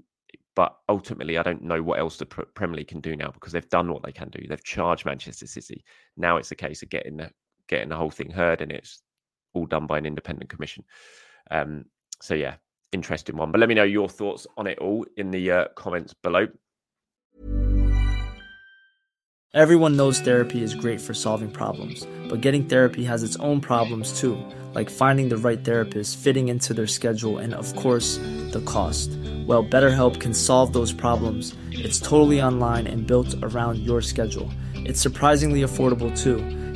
but 0.55 0.77
ultimately, 0.89 1.37
I 1.37 1.43
don't 1.43 1.63
know 1.63 1.83
what 1.83 1.99
else 1.99 2.17
the 2.17 2.27
Premier 2.27 2.77
League 2.77 2.89
can 2.89 3.01
do 3.01 3.17
now 3.17 3.31
because 3.33 3.53
they've 3.53 3.69
done 3.71 3.93
what 3.93 4.05
they 4.05 4.13
can 4.13 4.29
do. 4.29 4.47
They've 4.47 4.63
charged 4.63 5.05
Manchester 5.05 5.47
City. 5.47 5.85
Now 6.17 6.37
it's 6.37 6.53
a 6.53 6.57
case 6.57 6.83
of 6.83 6.91
getting 6.91 7.17
the 7.17 7.31
getting 7.69 7.89
the 7.89 7.97
whole 7.97 8.11
thing 8.11 8.31
heard, 8.31 8.61
and 8.61 8.73
it's 8.73 9.03
all 9.53 9.67
done 9.67 9.87
by 9.87 9.99
an 9.99 10.07
independent 10.07 10.51
commission. 10.51 10.85
Um, 11.51 11.87
so 12.21 12.35
yeah, 12.35 12.57
interesting 12.93 13.37
one. 13.37 13.53
But 13.53 13.61
let 13.61 13.69
me 13.69 13.75
know 13.75 13.85
your 13.85 14.09
thoughts 14.09 14.47
on 14.57 14.67
it 14.67 14.79
all 14.79 15.05
in 15.17 15.31
the 15.31 15.51
uh, 15.51 15.65
comments 15.75 16.15
below. 16.15 16.49
Everyone 19.55 19.97
knows 19.97 20.19
therapy 20.19 20.65
is 20.65 20.75
great 20.75 21.01
for 21.01 21.15
solving 21.15 21.49
problems, 21.49 22.05
but 22.29 22.41
getting 22.41 22.65
therapy 22.65 23.05
has 23.05 23.23
its 23.23 23.37
own 23.37 23.61
problems 23.61 24.19
too, 24.19 24.37
like 24.73 24.91
finding 24.91 25.29
the 25.29 25.37
right 25.37 25.65
therapist, 25.65 26.19
fitting 26.19 26.49
into 26.49 26.75
their 26.75 26.89
schedule, 26.89 27.39
and 27.39 27.55
of 27.55 27.73
course, 27.77 28.17
the 28.51 28.63
cost. 28.67 29.11
Well, 29.47 29.65
BetterHelp 29.65 30.21
can 30.21 30.35
solve 30.35 30.73
those 30.73 30.93
problems. 30.93 31.55
It's 31.71 32.01
totally 32.01 32.43
online 32.43 32.89
and 32.89 33.07
built 33.07 33.33
around 33.45 33.79
your 33.79 34.03
schedule. 34.03 34.51
It's 34.75 35.01
surprisingly 35.01 35.61
affordable 35.61 36.11
too. 36.21 36.39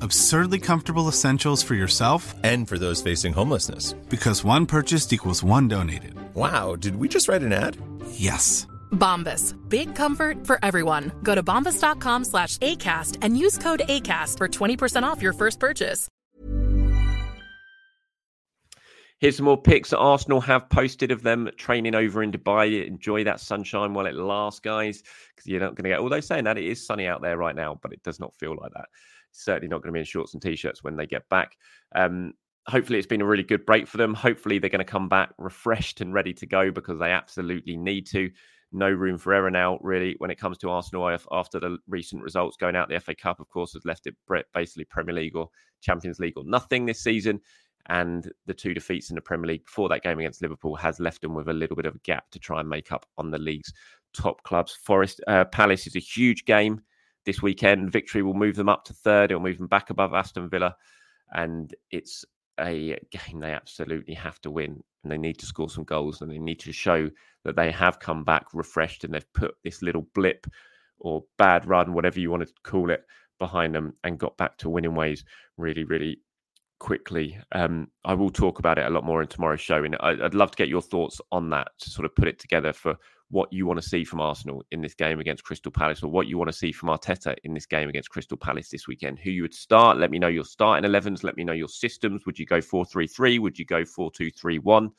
Absurdly 0.00 0.60
comfortable 0.60 1.08
essentials 1.08 1.62
for 1.62 1.74
yourself 1.74 2.34
and 2.44 2.68
for 2.68 2.78
those 2.78 3.02
facing 3.02 3.32
homelessness. 3.32 3.94
Because 4.08 4.44
one 4.44 4.64
purchased 4.64 5.12
equals 5.12 5.42
one 5.42 5.66
donated. 5.66 6.14
Wow, 6.34 6.76
did 6.76 6.96
we 6.96 7.08
just 7.08 7.26
write 7.28 7.42
an 7.42 7.52
ad? 7.52 7.76
Yes. 8.12 8.68
Bombas. 8.92 9.54
Big 9.68 9.94
comfort 9.94 10.46
for 10.46 10.58
everyone. 10.62 11.10
Go 11.22 11.34
to 11.34 11.42
bombas.com 11.42 12.24
slash 12.24 12.58
ACAST 12.58 13.18
and 13.22 13.36
use 13.36 13.58
code 13.58 13.80
ACAST 13.88 14.38
for 14.38 14.48
20% 14.48 15.02
off 15.02 15.20
your 15.22 15.32
first 15.32 15.58
purchase. 15.58 16.08
Here's 19.20 19.36
some 19.36 19.46
more 19.46 19.60
pics 19.60 19.90
that 19.90 19.98
Arsenal 19.98 20.40
have 20.42 20.70
posted 20.70 21.10
of 21.10 21.24
them 21.24 21.50
training 21.56 21.96
over 21.96 22.22
in 22.22 22.30
Dubai. 22.30 22.86
Enjoy 22.86 23.24
that 23.24 23.40
sunshine 23.40 23.92
while 23.92 24.06
it 24.06 24.14
lasts, 24.14 24.60
guys, 24.60 25.02
because 25.34 25.48
you're 25.48 25.58
not 25.58 25.74
going 25.74 25.82
to 25.82 25.90
get, 25.90 25.98
although 25.98 26.20
saying 26.20 26.44
that 26.44 26.56
it 26.56 26.62
is 26.62 26.86
sunny 26.86 27.08
out 27.08 27.20
there 27.20 27.36
right 27.36 27.56
now, 27.56 27.80
but 27.82 27.92
it 27.92 28.00
does 28.04 28.20
not 28.20 28.32
feel 28.36 28.56
like 28.56 28.72
that 28.74 28.86
certainly 29.32 29.68
not 29.68 29.82
going 29.82 29.88
to 29.88 29.92
be 29.92 30.00
in 30.00 30.04
shorts 30.04 30.34
and 30.34 30.42
t-shirts 30.42 30.82
when 30.82 30.96
they 30.96 31.06
get 31.06 31.28
back. 31.28 31.56
Um, 31.94 32.32
hopefully, 32.66 32.98
it's 32.98 33.06
been 33.06 33.20
a 33.20 33.26
really 33.26 33.42
good 33.42 33.66
break 33.66 33.86
for 33.86 33.96
them. 33.96 34.14
Hopefully, 34.14 34.58
they're 34.58 34.70
going 34.70 34.78
to 34.78 34.84
come 34.84 35.08
back 35.08 35.32
refreshed 35.38 36.00
and 36.00 36.14
ready 36.14 36.32
to 36.34 36.46
go 36.46 36.70
because 36.70 36.98
they 36.98 37.10
absolutely 37.10 37.76
need 37.76 38.06
to. 38.08 38.30
No 38.70 38.90
room 38.90 39.16
for 39.16 39.32
error 39.32 39.50
now, 39.50 39.78
really, 39.80 40.14
when 40.18 40.30
it 40.30 40.38
comes 40.38 40.58
to 40.58 40.70
Arsenal 40.70 41.16
after 41.32 41.58
the 41.58 41.78
recent 41.88 42.22
results 42.22 42.58
going 42.58 42.76
out. 42.76 42.90
The 42.90 43.00
FA 43.00 43.14
Cup, 43.14 43.40
of 43.40 43.48
course, 43.48 43.72
has 43.72 43.86
left 43.86 44.06
it 44.06 44.14
basically 44.52 44.84
Premier 44.84 45.14
League 45.14 45.36
or 45.36 45.48
Champions 45.80 46.18
League 46.18 46.36
or 46.36 46.44
nothing 46.44 46.84
this 46.84 47.02
season. 47.02 47.40
And 47.86 48.30
the 48.44 48.52
two 48.52 48.74
defeats 48.74 49.08
in 49.08 49.14
the 49.14 49.22
Premier 49.22 49.46
League 49.46 49.64
before 49.64 49.88
that 49.88 50.02
game 50.02 50.18
against 50.18 50.42
Liverpool 50.42 50.76
has 50.76 51.00
left 51.00 51.22
them 51.22 51.34
with 51.34 51.48
a 51.48 51.54
little 51.54 51.76
bit 51.76 51.86
of 51.86 51.94
a 51.94 52.00
gap 52.00 52.30
to 52.32 52.38
try 52.38 52.60
and 52.60 52.68
make 52.68 52.92
up 52.92 53.06
on 53.16 53.30
the 53.30 53.38
league's 53.38 53.72
top 54.12 54.42
clubs. 54.42 54.74
Forest 54.74 55.22
uh, 55.26 55.46
Palace 55.46 55.86
is 55.86 55.96
a 55.96 56.00
huge 56.00 56.44
game 56.44 56.82
this 57.24 57.42
weekend. 57.42 57.92
Victory 57.92 58.22
will 58.22 58.34
move 58.34 58.56
them 58.56 58.68
up 58.68 58.84
to 58.84 58.92
third. 58.92 59.30
It'll 59.30 59.42
move 59.42 59.58
them 59.58 59.66
back 59.66 59.90
above 59.90 60.14
Aston 60.14 60.48
Villa. 60.48 60.74
And 61.32 61.74
it's 61.90 62.24
a 62.60 62.98
game 63.10 63.40
they 63.40 63.52
absolutely 63.52 64.14
have 64.14 64.40
to 64.40 64.50
win. 64.50 64.82
And 65.02 65.12
they 65.12 65.18
need 65.18 65.38
to 65.38 65.46
score 65.46 65.70
some 65.70 65.84
goals 65.84 66.20
and 66.20 66.30
they 66.30 66.38
need 66.38 66.60
to 66.60 66.72
show 66.72 67.10
that 67.44 67.56
they 67.56 67.70
have 67.70 68.00
come 68.00 68.24
back 68.24 68.46
refreshed 68.52 69.04
and 69.04 69.14
they've 69.14 69.32
put 69.32 69.54
this 69.62 69.82
little 69.82 70.06
blip 70.14 70.46
or 70.98 71.24
bad 71.36 71.66
run, 71.66 71.92
whatever 71.92 72.18
you 72.18 72.30
want 72.30 72.46
to 72.46 72.52
call 72.64 72.90
it, 72.90 73.04
behind 73.38 73.74
them 73.74 73.94
and 74.04 74.18
got 74.18 74.36
back 74.36 74.56
to 74.58 74.68
winning 74.68 74.94
ways 74.94 75.24
really, 75.56 75.84
really 75.84 76.20
quickly. 76.80 77.38
Um, 77.52 77.88
I 78.04 78.14
will 78.14 78.30
talk 78.30 78.58
about 78.58 78.78
it 78.78 78.86
a 78.86 78.90
lot 78.90 79.04
more 79.04 79.22
in 79.22 79.28
tomorrow's 79.28 79.60
show. 79.60 79.84
And 79.84 79.96
I'd 80.00 80.34
love 80.34 80.50
to 80.52 80.56
get 80.56 80.68
your 80.68 80.82
thoughts 80.82 81.20
on 81.30 81.50
that 81.50 81.68
to 81.80 81.90
sort 81.90 82.06
of 82.06 82.14
put 82.14 82.28
it 82.28 82.38
together 82.38 82.72
for 82.72 82.96
what 83.30 83.52
you 83.52 83.66
want 83.66 83.80
to 83.80 83.86
see 83.86 84.04
from 84.04 84.20
Arsenal 84.20 84.64
in 84.70 84.80
this 84.80 84.94
game 84.94 85.20
against 85.20 85.44
Crystal 85.44 85.70
Palace 85.70 86.02
or 86.02 86.10
what 86.10 86.26
you 86.26 86.38
want 86.38 86.48
to 86.48 86.56
see 86.56 86.72
from 86.72 86.88
Arteta 86.88 87.36
in 87.44 87.52
this 87.52 87.66
game 87.66 87.88
against 87.88 88.08
Crystal 88.08 88.38
Palace 88.38 88.70
this 88.70 88.88
weekend. 88.88 89.18
Who 89.18 89.30
you 89.30 89.42
would 89.42 89.54
start? 89.54 89.98
Let 89.98 90.10
me 90.10 90.18
know 90.18 90.28
your 90.28 90.44
starting 90.44 90.90
11s. 90.90 91.22
Let 91.22 91.36
me 91.36 91.44
know 91.44 91.52
your 91.52 91.68
systems. 91.68 92.24
Would 92.24 92.38
you 92.38 92.46
go 92.46 92.60
4 92.60 92.86
3 92.86 93.06
3? 93.06 93.38
Would 93.38 93.58
you 93.58 93.66
go 93.66 93.84
4 93.84 94.10
2 94.10 94.30
3 94.30 94.58
1? 94.58 94.90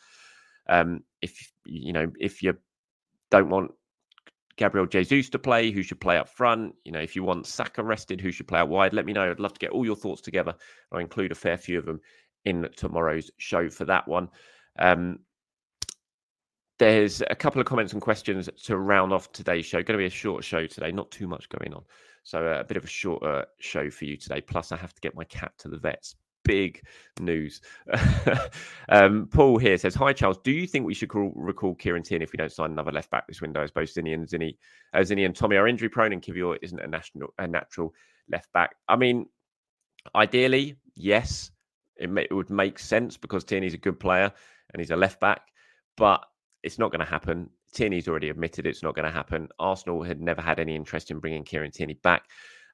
Um, 0.69 1.03
if 1.21 1.51
you 1.65 1.93
know, 1.93 2.12
if 2.19 2.43
you 2.43 2.55
don't 3.31 3.50
want 3.50 3.71
Gabriel 4.59 4.86
Jesus 4.86 5.29
to 5.29 5.39
play? 5.39 5.71
Who 5.71 5.81
should 5.81 6.01
play 6.01 6.17
up 6.17 6.27
front? 6.27 6.75
You 6.83 6.91
know, 6.91 7.00
if 7.00 7.15
you 7.15 7.24
want 7.24 7.48
Saka 7.48 7.81
rested, 7.81 8.19
who 8.19 8.31
should 8.31 8.48
play 8.48 8.59
out 8.59 8.67
wide? 8.67 8.93
Let 8.93 9.05
me 9.05 9.13
know. 9.13 9.31
I'd 9.31 9.39
love 9.39 9.53
to 9.53 9.59
get 9.59 9.71
all 9.71 9.86
your 9.86 9.95
thoughts 9.95 10.21
together. 10.21 10.53
I'll 10.91 11.00
include 11.00 11.31
a 11.31 11.36
fair 11.36 11.57
few 11.57 11.79
of 11.79 11.86
them 11.86 12.01
in 12.43 12.67
tomorrow's 12.75 13.31
show 13.38 13.69
for 13.69 13.86
that 13.86 14.05
one. 14.07 14.27
Um, 14.77 15.19
there's 16.79 17.21
a 17.29 17.36
couple 17.36 17.59
of 17.62 17.67
comments 17.67 17.93
and 17.93 18.01
questions 18.01 18.50
to 18.63 18.77
round 18.77 19.13
off 19.13 19.31
today's 19.31 19.65
show. 19.65 19.83
Going 19.83 19.98
to 19.98 20.01
be 20.01 20.05
a 20.05 20.09
short 20.09 20.43
show 20.43 20.65
today, 20.65 20.91
not 20.91 21.12
too 21.12 21.27
much 21.27 21.50
going 21.50 21.74
on. 21.74 21.83
So 22.24 22.48
uh, 22.48 22.62
a 22.62 22.63
bit 22.63 22.77
of 22.77 22.86
a 22.86 22.88
shorter 22.88 23.45
show 23.59 23.89
for 23.89 24.05
you 24.05 24.17
today. 24.17 24.41
Plus, 24.41 24.71
I 24.71 24.77
have 24.77 24.93
to 24.93 25.01
get 25.01 25.13
my 25.13 25.25
cat 25.25 25.51
to 25.59 25.67
the 25.67 25.77
vets. 25.77 26.15
Big 26.45 26.81
news. 27.19 27.62
um, 28.89 29.27
Paul 29.27 29.57
here 29.57 29.77
says, 29.77 29.93
"Hi 29.95 30.13
Charles, 30.13 30.39
do 30.43 30.51
you 30.51 30.65
think 30.65 30.86
we 30.86 30.93
should 30.93 31.09
call, 31.09 31.33
recall 31.36 31.75
Kieran 31.75 32.01
Tierney 32.01 32.24
if 32.24 32.31
we 32.31 32.38
don't 32.38 32.51
sign 32.51 32.71
another 32.71 32.91
left 32.91 33.12
back 33.12 33.27
this 33.27 33.41
window? 33.41 33.62
As 33.62 33.71
both 33.71 33.93
Zinni 33.93 34.13
and 34.13 34.53
uh, 34.93 35.15
and 35.24 35.36
Tommy 35.36 35.57
are 35.57 35.67
injury 35.67 35.89
prone, 35.89 36.13
and 36.13 36.21
Kiwior 36.21 36.57
isn't 36.62 36.79
a 36.79 36.88
national 36.88 37.33
a 37.38 37.48
natural 37.48 37.93
left 38.31 38.51
back. 38.53 38.75
I 38.88 38.95
mean, 38.95 39.27
ideally, 40.15 40.75
yes, 40.95 41.51
it, 41.98 42.09
may, 42.09 42.24
it 42.24 42.33
would 42.33 42.50
make 42.50 42.79
sense 42.79 43.17
because 43.17 43.43
Tierney's 43.43 43.74
a 43.74 43.77
good 43.77 44.00
player 44.00 44.31
and 44.71 44.79
he's 44.79 44.91
a 44.91 44.95
left 44.95 45.19
back, 45.19 45.41
but 45.98 46.24
it's 46.63 46.79
not 46.79 46.91
going 46.91 46.99
to 46.99 47.09
happen. 47.09 47.49
Tierney's 47.73 48.07
already 48.07 48.29
admitted 48.29 48.65
it's 48.65 48.83
not 48.83 48.95
going 48.95 49.05
to 49.05 49.11
happen. 49.11 49.47
Arsenal 49.59 50.03
had 50.03 50.21
never 50.21 50.41
had 50.41 50.59
any 50.59 50.75
interest 50.75 51.11
in 51.11 51.19
bringing 51.19 51.43
Kieran 51.43 51.71
Tierney 51.71 51.95
back. 51.95 52.23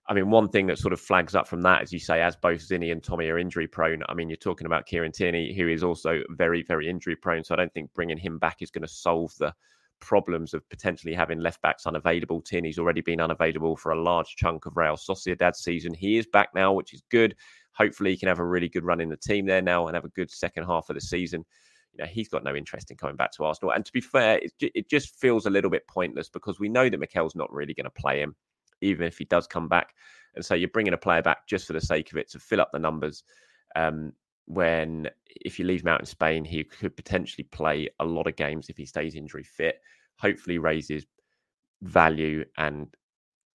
I 0.08 0.14
mean, 0.14 0.30
one 0.30 0.50
thing 0.50 0.68
that 0.68 0.78
sort 0.78 0.94
of 0.94 1.02
flags 1.02 1.34
up 1.34 1.48
from 1.48 1.62
that, 1.64 1.82
as 1.82 1.92
you 1.92 2.00
say, 2.00 2.22
as 2.22 2.36
both 2.36 2.60
Zinni 2.60 2.92
and 2.92 3.04
Tommy 3.04 3.28
are 3.30 3.40
injury 3.40 3.68
prone. 3.68 4.04
I 4.08 4.14
mean, 4.14 4.30
you're 4.30 4.38
talking 4.38 4.68
about 4.68 4.86
Kieran 4.86 5.12
Tierney, 5.12 5.54
who 5.56 5.68
is 5.68 5.84
also 5.84 6.22
very, 6.30 6.62
very 6.64 6.88
injury 6.88 7.16
prone. 7.16 7.44
So 7.44 7.56
I 7.56 7.58
don't 7.58 7.74
think 7.74 7.92
bringing 7.94 8.18
him 8.18 8.38
back 8.38 8.58
is 8.62 8.70
going 8.70 8.84
to 8.84 8.88
solve 8.88 9.34
the 9.40 9.54
problems 10.00 10.54
of 10.54 10.68
potentially 10.70 11.16
having 11.16 11.40
left 11.40 11.62
backs 11.64 11.88
unavailable. 11.88 12.42
Tierney's 12.42 12.78
already 12.78 13.02
been 13.02 13.20
unavailable 13.20 13.76
for 13.76 13.94
a 13.94 14.02
large 14.02 14.36
chunk 14.36 14.68
of 14.68 14.78
Real 14.78 14.96
Sociedad 14.96 15.56
season. 15.56 15.94
He 15.94 16.18
is 16.18 16.28
back 16.28 16.50
now, 16.54 16.72
which 16.74 16.94
is 16.94 17.02
good. 17.10 17.36
Hopefully, 17.72 18.12
he 18.12 18.18
can 18.18 18.28
have 18.28 18.40
a 18.40 18.46
really 18.46 18.70
good 18.70 18.86
run 18.86 19.02
in 19.02 19.10
the 19.10 19.18
team 19.18 19.48
there 19.48 19.62
now 19.62 19.88
and 19.88 19.96
have 19.96 20.06
a 20.06 20.10
good 20.10 20.30
second 20.30 20.66
half 20.66 20.90
of 20.90 20.94
the 20.94 21.02
season 21.02 21.44
you 21.98 22.04
know, 22.04 22.10
he's 22.10 22.30
got 22.30 22.44
no 22.44 22.56
interest 22.56 22.92
in 22.92 22.98
coming 22.98 23.16
back 23.16 23.32
to 23.34 23.44
Arsenal. 23.44 23.74
And 23.74 23.86
to 23.86 23.92
be 23.92 24.02
fair, 24.02 24.40
it, 24.40 24.52
it 24.60 24.90
just 24.90 25.20
feels 25.20 25.46
a 25.46 25.50
little 25.50 25.72
bit 25.72 25.88
pointless 25.88 26.30
because 26.30 26.60
we 26.60 26.70
know 26.70 26.90
that 26.90 27.00
Mikel's 27.00 27.36
not 27.36 27.52
really 27.52 27.74
going 27.74 27.86
to 27.86 27.90
play 27.90 28.20
him, 28.20 28.36
even 28.82 29.08
if 29.08 29.18
he 29.18 29.26
does 29.26 29.48
come 29.48 29.68
back. 29.68 29.94
And 30.36 30.44
so 30.44 30.56
you're 30.56 30.70
bringing 30.70 30.94
a 30.94 30.98
player 30.98 31.22
back 31.22 31.48
just 31.48 31.68
for 31.68 31.74
the 31.74 31.82
sake 31.82 32.12
of 32.12 32.18
it 32.18 32.30
to 32.32 32.40
fill 32.40 32.62
up 32.62 32.72
the 32.74 32.80
numbers. 32.80 33.24
Um, 33.76 34.14
when 34.48 35.10
if 35.28 35.58
you 35.58 35.66
leave 35.66 35.82
him 35.82 35.88
out 35.88 36.02
in 36.02 36.06
Spain, 36.06 36.46
he 36.46 36.64
could 36.64 36.96
potentially 36.96 37.46
play 37.46 37.90
a 38.00 38.06
lot 38.06 38.28
of 38.28 38.36
games 38.36 38.70
if 38.70 38.78
he 38.78 38.86
stays 38.86 39.16
injury 39.16 39.44
fit. 39.44 39.80
Hopefully, 40.20 40.58
raises 40.58 41.06
value 41.82 42.46
and 42.58 42.88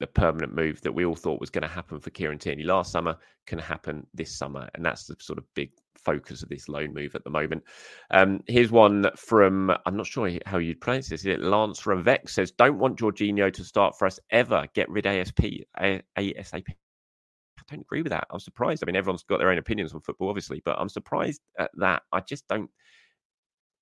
the 0.00 0.06
permanent 0.06 0.54
move 0.54 0.80
that 0.80 0.92
we 0.92 1.04
all 1.04 1.14
thought 1.14 1.40
was 1.40 1.50
going 1.50 1.62
to 1.62 1.68
happen 1.68 2.00
for 2.00 2.10
Kieran 2.10 2.38
Tierney 2.38 2.64
last 2.64 2.90
summer 2.90 3.16
can 3.46 3.58
happen 3.58 4.06
this 4.14 4.36
summer. 4.36 4.68
And 4.74 4.84
that's 4.84 5.04
the 5.04 5.14
sort 5.20 5.38
of 5.38 5.44
big 5.54 5.70
focus 6.04 6.42
of 6.42 6.48
this 6.48 6.68
loan 6.68 6.92
move 6.94 7.14
at 7.14 7.24
the 7.24 7.30
moment. 7.30 7.62
Um, 8.10 8.40
here's 8.46 8.70
one 8.70 9.10
from, 9.16 9.72
I'm 9.86 9.96
not 9.96 10.06
sure 10.06 10.30
how 10.46 10.58
you'd 10.58 10.80
pronounce 10.80 11.08
this. 11.08 11.20
Is 11.20 11.26
it 11.26 11.40
Lance 11.40 11.82
Ravec 11.82 12.28
says, 12.28 12.50
Don't 12.52 12.78
want 12.78 12.98
Jorginho 12.98 13.52
to 13.52 13.64
start 13.64 13.96
for 13.98 14.06
us 14.06 14.18
ever. 14.30 14.66
Get 14.74 14.88
rid 14.90 15.06
ASP, 15.06 15.40
A- 15.80 16.02
ASAP. 16.18 16.64
I 16.68 17.62
don't 17.68 17.82
agree 17.82 18.02
with 18.02 18.10
that. 18.10 18.26
I'm 18.30 18.40
surprised. 18.40 18.82
I 18.82 18.86
mean, 18.86 18.96
everyone's 18.96 19.22
got 19.22 19.38
their 19.38 19.50
own 19.50 19.58
opinions 19.58 19.94
on 19.94 20.00
football, 20.00 20.28
obviously, 20.28 20.62
but 20.64 20.78
I'm 20.78 20.88
surprised 20.88 21.40
at 21.58 21.70
that. 21.76 22.02
I 22.12 22.20
just 22.20 22.48
don't. 22.48 22.70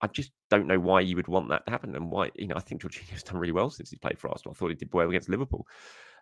I 0.00 0.06
just 0.06 0.32
don't 0.50 0.66
know 0.66 0.78
why 0.78 1.00
you 1.00 1.16
would 1.16 1.28
want 1.28 1.48
that 1.48 1.64
to 1.66 1.70
happen 1.70 1.96
and 1.96 2.10
why, 2.10 2.30
you 2.36 2.46
know, 2.46 2.56
I 2.56 2.60
think 2.60 2.82
Jorginho's 2.82 3.22
done 3.24 3.38
really 3.38 3.52
well 3.52 3.70
since 3.70 3.90
he 3.90 3.96
played 3.96 4.18
for 4.18 4.28
Arsenal. 4.28 4.54
I 4.54 4.58
thought 4.58 4.68
he 4.68 4.74
did 4.74 4.92
well 4.92 5.08
against 5.08 5.28
Liverpool. 5.28 5.66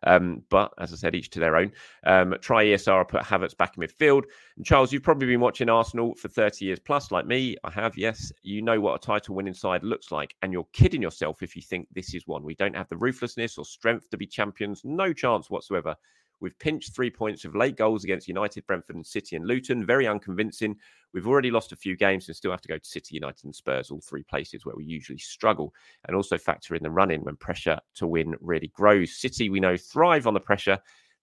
Um, 0.03 0.43
but 0.51 0.73
as 0.79 0.93
I 0.93 0.97
said, 0.97 1.15
each 1.15 1.31
to 1.31 1.41
their 1.41 1.57
own. 1.57 1.73
Um, 2.05 2.35
try 2.41 2.65
ESR, 2.65 3.09
put 3.09 3.23
Havertz 3.23 3.57
back 3.57 3.77
in 3.77 3.83
midfield. 3.83 4.25
And 4.57 4.65
Charles, 4.65 4.93
you've 4.93 5.03
probably 5.03 5.27
been 5.27 5.41
watching 5.41 5.69
Arsenal 5.69 6.15
for 6.15 6.29
30 6.29 6.65
years 6.65 6.79
plus, 6.79 7.11
like 7.11 7.27
me. 7.27 7.57
I 7.65 7.71
have, 7.71 7.97
yes. 7.97 8.33
You 8.43 8.63
know 8.63 8.81
what 8.81 8.95
a 8.95 9.07
title 9.07 9.35
winning 9.35 9.55
side 9.55 9.83
looks 9.83 10.13
like. 10.13 10.35
And 10.43 10.53
you're 10.53 10.69
kidding 10.73 11.03
yourself 11.03 11.43
if 11.43 11.57
you 11.57 11.63
think 11.63 11.89
this 11.93 12.15
is 12.15 12.27
one. 12.27 12.43
We 12.43 12.55
don't 12.55 12.77
have 12.77 12.89
the 12.89 12.97
ruthlessness 12.97 13.59
or 13.59 13.65
strength 13.65 14.11
to 14.11 14.17
be 14.17 14.27
champions. 14.27 14.83
No 14.85 15.13
chance 15.13 15.51
whatsoever. 15.51 15.97
We've 16.41 16.59
pinched 16.59 16.95
three 16.95 17.11
points 17.11 17.45
of 17.45 17.55
late 17.55 17.77
goals 17.77 18.05
against 18.05 18.29
United, 18.29 18.67
Brentford, 18.67 18.97
and 18.97 19.07
City 19.07 19.37
and 19.37 19.47
Luton. 19.47 19.87
Very 19.87 20.07
unconvincing. 20.07 20.77
We've 21.15 21.27
already 21.27 21.51
lost 21.51 21.73
a 21.73 21.77
few 21.77 21.97
games 21.97 22.29
and 22.29 22.37
still 22.37 22.51
have 22.51 22.61
to 22.61 22.69
go 22.69 22.77
to 22.77 22.85
City, 22.85 23.15
United, 23.15 23.45
and 23.45 23.55
Spurs, 23.55 23.91
all 23.91 24.01
three 24.01 24.23
places 24.23 24.67
where 24.67 24.77
we 24.77 24.85
usually 24.85 25.19
struggle. 25.19 25.73
And 26.07 26.15
also 26.15 26.37
factor 26.37 26.75
in 26.75 26.83
the 26.83 26.91
run 26.91 27.11
in 27.11 27.23
when 27.23 27.37
pressure 27.37 27.79
to 27.95 28.07
win 28.07 28.35
really 28.41 28.69
grows. 28.69 29.17
City, 29.17 29.49
we 29.49 29.61
know, 29.61 29.77
thrive 29.77 30.27
on 30.27 30.35
the 30.35 30.41
pressure. 30.41 30.79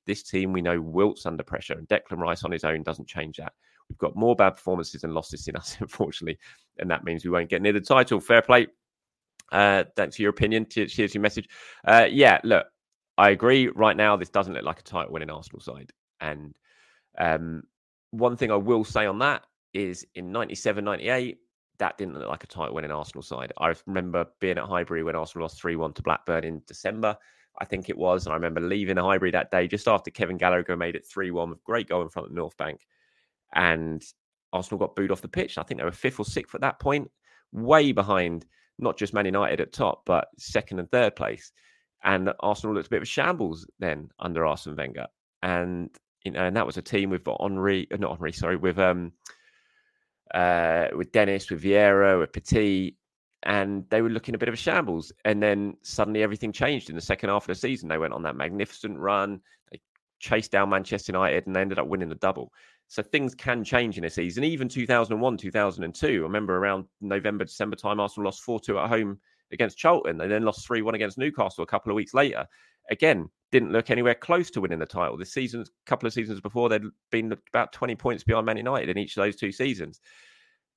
This 0.06 0.24
team, 0.24 0.52
we 0.52 0.62
know, 0.62 0.82
wilts 0.82 1.26
under 1.26 1.44
pressure. 1.44 1.74
And 1.74 1.88
Declan 1.88 2.18
Rice 2.18 2.44
on 2.44 2.52
his 2.52 2.64
own 2.64 2.84
doesn't 2.84 3.08
change 3.08 3.38
that. 3.38 3.54
We've 3.90 3.98
got 3.98 4.16
more 4.16 4.36
bad 4.36 4.52
performances 4.52 5.04
and 5.04 5.14
losses 5.14 5.48
in 5.48 5.56
us, 5.56 5.78
unfortunately. 5.80 6.40
And 6.80 6.90
that 6.90 7.04
means 7.04 7.24
we 7.24 7.32
won't 7.32 7.50
get 7.50 7.62
near 7.62 7.74
the 7.74 7.82
title. 7.82 8.20
Fair 8.20 8.42
play. 8.42 8.68
Uh, 9.52 9.84
thanks 9.96 10.16
for 10.16 10.24
your 10.24 10.32
opinion. 10.32 10.66
Cheers, 10.68 11.14
your 11.14 11.22
message. 11.22 11.48
Uh, 11.86 12.08
yeah, 12.10 12.40
look, 12.44 12.66
I 13.18 13.30
agree. 13.30 13.68
Right 13.68 13.96
now, 13.96 14.16
this 14.16 14.30
doesn't 14.30 14.54
look 14.54 14.64
like 14.64 14.80
a 14.80 14.84
title 14.84 15.14
winning 15.14 15.30
Arsenal 15.30 15.62
side. 15.62 15.92
And 16.20 16.56
um, 17.18 17.64
one 18.12 18.38
thing 18.38 18.52
I 18.52 18.56
will 18.56 18.84
say 18.84 19.06
on 19.06 19.20
that 19.20 19.44
is 19.74 20.06
in 20.16 20.32
97, 20.32 20.84
98, 20.84 21.38
that 21.80 21.98
didn't 21.98 22.18
look 22.18 22.28
like 22.28 22.44
a 22.44 22.48
title 22.48 22.76
winning 22.76 22.92
Arsenal 22.92 23.24
side. 23.24 23.52
I 23.60 23.74
remember 23.86 24.26
being 24.40 24.58
at 24.58 24.66
Highbury 24.66 25.04
when 25.04 25.16
Arsenal 25.16 25.44
lost 25.44 25.62
3 25.62 25.76
1 25.76 25.94
to 25.94 26.02
Blackburn 26.02 26.44
in 26.44 26.62
December, 26.68 27.18
I 27.60 27.66
think 27.66 27.90
it 27.90 27.98
was. 27.98 28.26
And 28.26 28.34
I 28.34 28.36
remember 28.36 28.62
leaving 28.62 28.98
Highbury 28.98 29.32
that 29.32 29.52
day 29.52 29.68
just 29.68 29.88
after 29.88 30.12
Kevin 30.12 30.38
Gallacher 30.38 30.78
made 30.78 30.96
it 30.96 31.06
3 31.06 31.32
1 31.32 31.50
with 31.50 31.64
great 31.64 31.90
goal 31.90 32.02
in 32.02 32.10
front 32.10 32.28
of 32.28 32.34
the 32.34 32.40
North 32.40 32.58
Bank. 32.58 32.82
And 33.54 34.04
Arsenal 34.52 34.80
got 34.80 34.96
booed 34.96 35.12
off 35.12 35.22
the 35.22 35.28
pitch. 35.28 35.58
I 35.58 35.64
think 35.64 35.80
they 35.80 35.86
were 35.86 35.92
fifth 35.92 36.20
or 36.20 36.26
sixth 36.26 36.56
at 36.56 36.62
that 36.62 36.80
point, 36.80 37.10
way 37.52 37.92
behind 37.92 38.46
not 38.80 38.98
just 38.98 39.14
Man 39.14 39.26
United 39.26 39.62
at 39.62 39.74
top, 39.74 40.04
but 40.06 40.28
second 40.38 40.80
and 40.80 40.90
third 40.90 41.16
place. 41.16 41.52
And 42.04 42.34
Arsenal 42.42 42.76
looked 42.76 42.88
a 42.88 42.90
bit 42.90 42.98
of 42.98 43.04
a 43.04 43.06
shambles 43.06 43.66
then 43.80 44.10
under 44.20 44.46
Arsene 44.46 44.76
Wenger. 44.76 45.08
And 45.42 45.90
you 46.24 46.32
know, 46.32 46.46
and 46.46 46.56
that 46.56 46.66
was 46.66 46.78
a 46.78 46.82
team 46.82 47.10
with 47.10 47.28
Henry, 47.40 47.88
uh, 47.94 47.98
not 47.98 48.18
Henri, 48.18 48.32
sorry, 48.32 48.58
with 48.58 48.80
um 48.80 49.14
uh 50.34 50.88
with 50.96 51.12
Dennis, 51.12 51.50
with 51.50 51.64
Vieira, 51.64 52.20
with 52.20 52.34
Petit, 52.34 52.98
and 53.44 53.86
they 53.90 54.02
were 54.02 54.10
looking 54.10 54.36
a 54.36 54.38
bit 54.38 54.50
of 54.50 54.54
a 54.54 54.58
shambles. 54.58 55.12
And 55.26 55.42
then 55.42 55.76
suddenly 55.84 56.24
everything 56.24 56.52
changed 56.52 56.90
in 56.90 56.96
the 56.96 57.02
second 57.02 57.30
half 57.30 57.44
of 57.44 57.48
the 57.48 57.56
season. 57.56 57.90
They 57.90 57.98
went 57.98 58.14
on 58.14 58.24
that 58.24 58.36
magnificent 58.36 58.98
run. 58.98 59.42
They 59.72 59.82
chased 60.20 60.52
down 60.52 60.70
Manchester 60.70 61.12
United 61.12 61.46
and 61.46 61.56
they 61.56 61.62
ended 61.62 61.80
up 61.80 61.88
winning 61.88 62.10
the 62.10 62.16
double. 62.16 62.52
So 62.88 63.02
things 63.02 63.34
can 63.36 63.64
change 63.64 63.98
in 63.98 64.06
a 64.06 64.10
season. 64.10 64.44
Even 64.44 64.70
2001, 64.70 65.38
2002. 65.38 66.08
I 66.08 66.12
remember 66.20 66.58
around 66.58 66.86
November, 67.02 67.44
December 67.44 67.76
time, 67.76 68.00
Arsenal 68.00 68.26
lost 68.26 68.44
4 68.44 68.60
2 68.60 68.80
at 68.80 68.90
home 68.90 69.20
against 69.52 69.78
Charlton. 69.78 70.18
They 70.18 70.28
then 70.28 70.44
lost 70.44 70.66
3 70.66 70.82
1 70.82 70.96
against 70.96 71.18
Newcastle 71.18 71.64
a 71.64 71.68
couple 71.68 71.92
of 71.92 71.96
weeks 71.96 72.14
later. 72.14 72.46
Again, 72.90 73.30
didn't 73.52 73.72
look 73.72 73.92
anywhere 73.92 74.16
close 74.16 74.50
to 74.52 74.62
winning 74.62 74.80
the 74.80 74.86
title. 74.86 75.16
This 75.16 75.32
season, 75.32 75.62
a 75.62 75.66
couple 75.86 76.08
of 76.08 76.14
seasons 76.14 76.42
before, 76.42 76.70
they'd 76.70 76.82
been 77.12 77.32
about 77.52 77.72
20 77.72 77.96
points 77.96 78.24
behind 78.24 78.46
Man 78.46 78.58
United 78.58 78.90
in 78.90 78.98
each 78.98 79.16
of 79.16 79.24
those 79.24 79.36
two 79.36 79.52
seasons. 79.52 80.02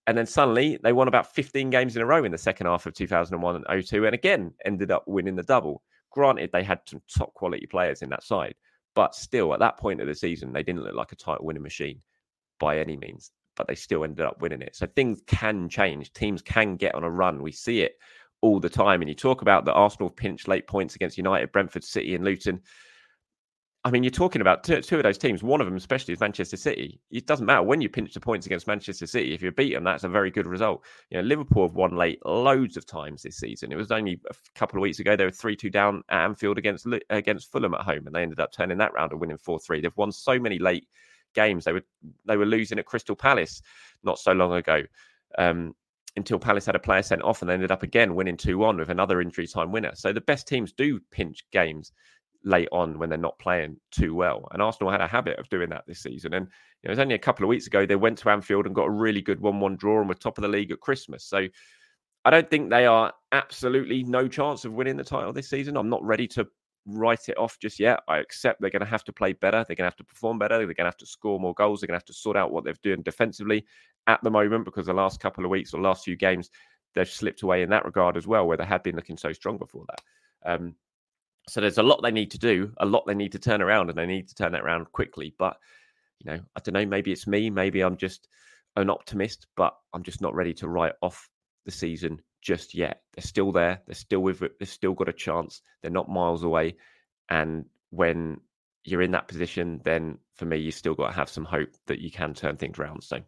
And 0.06 0.16
then 0.16 0.26
suddenly 0.26 0.78
they 0.82 0.92
won 0.92 1.08
about 1.08 1.34
15 1.34 1.70
games 1.70 1.96
in 1.96 2.02
a 2.02 2.06
row 2.06 2.24
in 2.24 2.30
the 2.30 2.38
second 2.38 2.66
half 2.66 2.86
of 2.86 2.94
2001 2.94 3.64
and 3.66 3.86
02, 3.86 4.06
and 4.06 4.14
again 4.14 4.52
ended 4.64 4.90
up 4.90 5.04
winning 5.06 5.36
the 5.36 5.42
double. 5.42 5.82
Granted, 6.10 6.50
they 6.52 6.62
had 6.62 6.80
some 6.86 7.02
top 7.12 7.34
quality 7.34 7.66
players 7.66 8.02
in 8.02 8.10
that 8.10 8.22
side, 8.22 8.54
but 8.94 9.14
still, 9.14 9.52
at 9.52 9.60
that 9.60 9.78
point 9.78 10.00
of 10.00 10.06
the 10.06 10.14
season, 10.14 10.52
they 10.52 10.62
didn't 10.62 10.84
look 10.84 10.94
like 10.94 11.12
a 11.12 11.16
title 11.16 11.44
winning 11.44 11.62
machine 11.62 12.00
by 12.60 12.78
any 12.78 12.96
means, 12.96 13.32
but 13.56 13.66
they 13.66 13.74
still 13.74 14.04
ended 14.04 14.24
up 14.24 14.40
winning 14.40 14.62
it. 14.62 14.76
So 14.76 14.86
things 14.86 15.22
can 15.26 15.68
change. 15.68 16.12
Teams 16.12 16.40
can 16.40 16.76
get 16.76 16.94
on 16.94 17.04
a 17.04 17.10
run. 17.10 17.42
We 17.42 17.52
see 17.52 17.80
it 17.80 17.96
all 18.40 18.60
the 18.60 18.68
time. 18.68 19.02
And 19.02 19.08
you 19.08 19.14
talk 19.14 19.42
about 19.42 19.64
the 19.64 19.72
Arsenal 19.72 20.10
pinch 20.10 20.48
late 20.48 20.66
points 20.66 20.94
against 20.94 21.18
United, 21.18 21.52
Brentford, 21.52 21.84
City, 21.84 22.14
and 22.14 22.24
Luton. 22.24 22.60
I 23.86 23.90
mean, 23.92 24.02
you're 24.02 24.10
talking 24.10 24.40
about 24.40 24.64
two, 24.64 24.80
two, 24.80 24.96
of 24.96 25.04
those 25.04 25.16
teams. 25.16 25.44
One 25.44 25.60
of 25.60 25.66
them, 25.68 25.76
especially, 25.76 26.12
is 26.12 26.18
Manchester 26.18 26.56
City. 26.56 27.00
It 27.12 27.26
doesn't 27.26 27.46
matter 27.46 27.62
when 27.62 27.80
you 27.80 27.88
pinch 27.88 28.14
the 28.14 28.20
points 28.20 28.44
against 28.44 28.66
Manchester 28.66 29.06
City. 29.06 29.32
If 29.32 29.42
you 29.42 29.52
beat 29.52 29.74
them, 29.74 29.84
that's 29.84 30.02
a 30.02 30.08
very 30.08 30.28
good 30.28 30.48
result. 30.48 30.84
You 31.10 31.18
know, 31.18 31.22
Liverpool 31.22 31.68
have 31.68 31.76
won 31.76 31.94
late 31.94 32.18
loads 32.26 32.76
of 32.76 32.84
times 32.84 33.22
this 33.22 33.36
season. 33.36 33.70
It 33.70 33.76
was 33.76 33.92
only 33.92 34.20
a 34.28 34.34
couple 34.58 34.76
of 34.76 34.82
weeks 34.82 34.98
ago 34.98 35.14
they 35.14 35.24
were 35.24 35.30
three 35.30 35.54
two 35.54 35.70
down 35.70 36.02
at 36.08 36.24
Anfield 36.24 36.58
against 36.58 36.84
against 37.10 37.52
Fulham 37.52 37.74
at 37.74 37.82
home, 37.82 38.06
and 38.06 38.14
they 38.16 38.22
ended 38.22 38.40
up 38.40 38.50
turning 38.50 38.78
that 38.78 38.92
round 38.92 39.12
and 39.12 39.20
winning 39.20 39.38
four 39.38 39.60
three. 39.60 39.80
They've 39.80 39.96
won 39.96 40.10
so 40.10 40.36
many 40.36 40.58
late 40.58 40.88
games. 41.36 41.64
They 41.64 41.72
were 41.72 41.84
they 42.24 42.36
were 42.36 42.44
losing 42.44 42.80
at 42.80 42.86
Crystal 42.86 43.14
Palace 43.14 43.62
not 44.02 44.18
so 44.18 44.32
long 44.32 44.52
ago. 44.54 44.82
Um, 45.38 45.76
until 46.16 46.38
Palace 46.38 46.66
had 46.66 46.74
a 46.74 46.80
player 46.80 47.02
sent 47.02 47.22
off 47.22 47.42
and 47.42 47.48
they 47.48 47.54
ended 47.54 47.70
up 47.70 47.82
again 47.82 48.14
winning 48.14 48.36
2 48.36 48.58
1 48.58 48.78
with 48.78 48.88
another 48.88 49.20
injury 49.20 49.46
time 49.46 49.72
winner. 49.72 49.92
So 49.94 50.12
the 50.12 50.20
best 50.20 50.48
teams 50.48 50.72
do 50.72 51.00
pinch 51.10 51.44
games 51.52 51.92
late 52.44 52.68
on 52.72 52.98
when 52.98 53.08
they're 53.08 53.18
not 53.18 53.38
playing 53.38 53.76
too 53.90 54.14
well. 54.14 54.48
And 54.52 54.62
Arsenal 54.62 54.90
had 54.90 55.00
a 55.00 55.08
habit 55.08 55.38
of 55.38 55.48
doing 55.48 55.68
that 55.70 55.84
this 55.86 56.00
season. 56.00 56.34
And 56.34 56.48
it 56.82 56.88
was 56.88 56.98
only 56.98 57.14
a 57.14 57.18
couple 57.18 57.44
of 57.44 57.48
weeks 57.48 57.66
ago 57.66 57.84
they 57.84 57.96
went 57.96 58.18
to 58.18 58.30
Anfield 58.30 58.66
and 58.66 58.74
got 58.74 58.86
a 58.86 58.90
really 58.90 59.20
good 59.20 59.40
1 59.40 59.60
1 59.60 59.76
draw 59.76 60.00
and 60.00 60.08
were 60.08 60.14
top 60.14 60.38
of 60.38 60.42
the 60.42 60.48
league 60.48 60.70
at 60.70 60.80
Christmas. 60.80 61.24
So 61.24 61.48
I 62.24 62.30
don't 62.30 62.50
think 62.50 62.70
they 62.70 62.86
are 62.86 63.12
absolutely 63.32 64.02
no 64.02 64.26
chance 64.26 64.64
of 64.64 64.72
winning 64.72 64.96
the 64.96 65.04
title 65.04 65.32
this 65.32 65.50
season. 65.50 65.76
I'm 65.76 65.90
not 65.90 66.02
ready 66.02 66.26
to 66.28 66.46
write 66.86 67.28
it 67.28 67.38
off 67.38 67.58
just 67.58 67.80
yet. 67.80 68.00
I 68.08 68.18
accept 68.18 68.60
they're 68.60 68.70
going 68.70 68.80
to 68.80 68.86
have 68.86 69.04
to 69.04 69.12
play 69.12 69.32
better. 69.32 69.64
They're 69.66 69.76
going 69.76 69.84
to 69.88 69.90
have 69.90 69.96
to 69.96 70.04
perform 70.04 70.38
better. 70.38 70.56
They're 70.58 70.66
going 70.66 70.76
to 70.76 70.84
have 70.84 70.96
to 70.98 71.06
score 71.06 71.40
more 71.40 71.54
goals. 71.54 71.80
They're 71.80 71.88
going 71.88 71.98
to 71.98 72.02
have 72.02 72.06
to 72.06 72.12
sort 72.12 72.36
out 72.36 72.52
what 72.52 72.64
they're 72.64 72.74
doing 72.82 73.02
defensively 73.02 73.66
at 74.06 74.22
the 74.22 74.30
moment 74.30 74.64
because 74.64 74.86
the 74.86 74.92
last 74.92 75.20
couple 75.20 75.44
of 75.44 75.50
weeks 75.50 75.74
or 75.74 75.80
last 75.80 76.04
few 76.04 76.16
games, 76.16 76.50
they've 76.94 77.08
slipped 77.08 77.42
away 77.42 77.62
in 77.62 77.70
that 77.70 77.84
regard 77.84 78.16
as 78.16 78.26
well, 78.26 78.46
where 78.46 78.56
they 78.56 78.64
had 78.64 78.82
been 78.82 78.96
looking 78.96 79.16
so 79.16 79.32
strong 79.32 79.58
before 79.58 79.84
that. 79.88 80.52
Um, 80.52 80.74
so 81.48 81.60
there's 81.60 81.78
a 81.78 81.82
lot 81.82 82.02
they 82.02 82.10
need 82.10 82.30
to 82.32 82.38
do, 82.38 82.72
a 82.78 82.86
lot 82.86 83.06
they 83.06 83.14
need 83.14 83.32
to 83.32 83.38
turn 83.38 83.62
around, 83.62 83.88
and 83.88 83.98
they 83.98 84.06
need 84.06 84.28
to 84.28 84.34
turn 84.34 84.52
that 84.52 84.62
around 84.62 84.90
quickly. 84.92 85.34
But, 85.38 85.56
you 86.20 86.30
know, 86.30 86.40
I 86.56 86.60
don't 86.60 86.74
know, 86.74 86.86
maybe 86.86 87.12
it's 87.12 87.26
me, 87.26 87.50
maybe 87.50 87.82
I'm 87.82 87.96
just 87.96 88.28
an 88.76 88.90
optimist, 88.90 89.46
but 89.56 89.74
I'm 89.92 90.02
just 90.02 90.20
not 90.20 90.34
ready 90.34 90.54
to 90.54 90.68
write 90.68 90.94
off 91.02 91.28
the 91.64 91.72
season 91.72 92.20
just 92.46 92.74
yet. 92.74 93.02
They're 93.12 93.24
still 93.24 93.50
there. 93.50 93.82
They're 93.86 93.94
still 93.96 94.20
with 94.20 94.40
it. 94.42 94.52
They've 94.58 94.68
still 94.68 94.94
got 94.94 95.08
a 95.08 95.12
chance. 95.12 95.62
They're 95.82 95.90
not 95.90 96.08
miles 96.08 96.44
away. 96.44 96.76
And 97.28 97.64
when 97.90 98.40
you're 98.84 99.02
in 99.02 99.10
that 99.10 99.26
position, 99.26 99.80
then 99.84 100.18
for 100.34 100.44
me, 100.44 100.58
you 100.58 100.70
still 100.70 100.94
got 100.94 101.08
to 101.08 101.12
have 101.12 101.28
some 101.28 101.44
hope 101.44 101.70
that 101.88 101.98
you 101.98 102.12
can 102.12 102.34
turn 102.34 102.56
things 102.56 102.78
around. 102.78 103.02
So, 103.02 103.18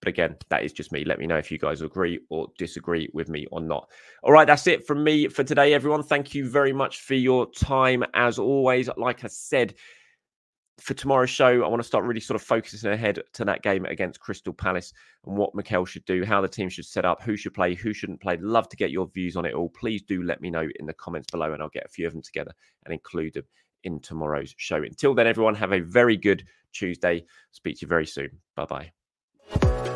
but 0.00 0.08
again, 0.08 0.36
that 0.48 0.64
is 0.64 0.72
just 0.72 0.90
me. 0.90 1.04
Let 1.04 1.18
me 1.18 1.26
know 1.26 1.36
if 1.36 1.50
you 1.50 1.58
guys 1.58 1.82
agree 1.82 2.18
or 2.30 2.48
disagree 2.56 3.10
with 3.12 3.28
me 3.28 3.46
or 3.52 3.60
not. 3.60 3.90
All 4.22 4.32
right, 4.32 4.46
that's 4.46 4.66
it 4.66 4.86
from 4.86 5.04
me 5.04 5.28
for 5.28 5.44
today, 5.44 5.74
everyone. 5.74 6.02
Thank 6.02 6.34
you 6.34 6.48
very 6.48 6.72
much 6.72 7.02
for 7.02 7.14
your 7.14 7.50
time. 7.50 8.04
As 8.14 8.38
always, 8.38 8.88
like 8.96 9.22
I 9.22 9.28
said, 9.28 9.74
for 10.78 10.94
tomorrow's 10.94 11.30
show, 11.30 11.64
I 11.64 11.68
want 11.68 11.80
to 11.80 11.86
start 11.86 12.04
really 12.04 12.20
sort 12.20 12.36
of 12.36 12.46
focusing 12.46 12.90
ahead 12.92 13.20
to 13.32 13.44
that 13.44 13.62
game 13.62 13.86
against 13.86 14.20
Crystal 14.20 14.52
Palace 14.52 14.92
and 15.26 15.36
what 15.36 15.54
Mikel 15.54 15.84
should 15.86 16.04
do, 16.04 16.24
how 16.24 16.40
the 16.40 16.48
team 16.48 16.68
should 16.68 16.84
set 16.84 17.04
up, 17.04 17.22
who 17.22 17.36
should 17.36 17.54
play, 17.54 17.74
who 17.74 17.94
shouldn't 17.94 18.20
play. 18.20 18.36
Love 18.38 18.68
to 18.68 18.76
get 18.76 18.90
your 18.90 19.08
views 19.08 19.36
on 19.36 19.46
it 19.46 19.54
all. 19.54 19.70
Please 19.70 20.02
do 20.02 20.22
let 20.22 20.40
me 20.40 20.50
know 20.50 20.68
in 20.78 20.86
the 20.86 20.92
comments 20.94 21.30
below, 21.30 21.52
and 21.52 21.62
I'll 21.62 21.70
get 21.70 21.86
a 21.86 21.90
few 21.90 22.06
of 22.06 22.12
them 22.12 22.22
together 22.22 22.52
and 22.84 22.92
include 22.92 23.34
them 23.34 23.44
in 23.84 24.00
tomorrow's 24.00 24.54
show. 24.58 24.82
Until 24.82 25.14
then, 25.14 25.26
everyone, 25.26 25.54
have 25.54 25.72
a 25.72 25.80
very 25.80 26.16
good 26.16 26.44
Tuesday. 26.72 27.24
Speak 27.52 27.78
to 27.78 27.86
you 27.86 27.88
very 27.88 28.06
soon. 28.06 28.30
Bye 28.54 28.66
bye. 28.66 29.95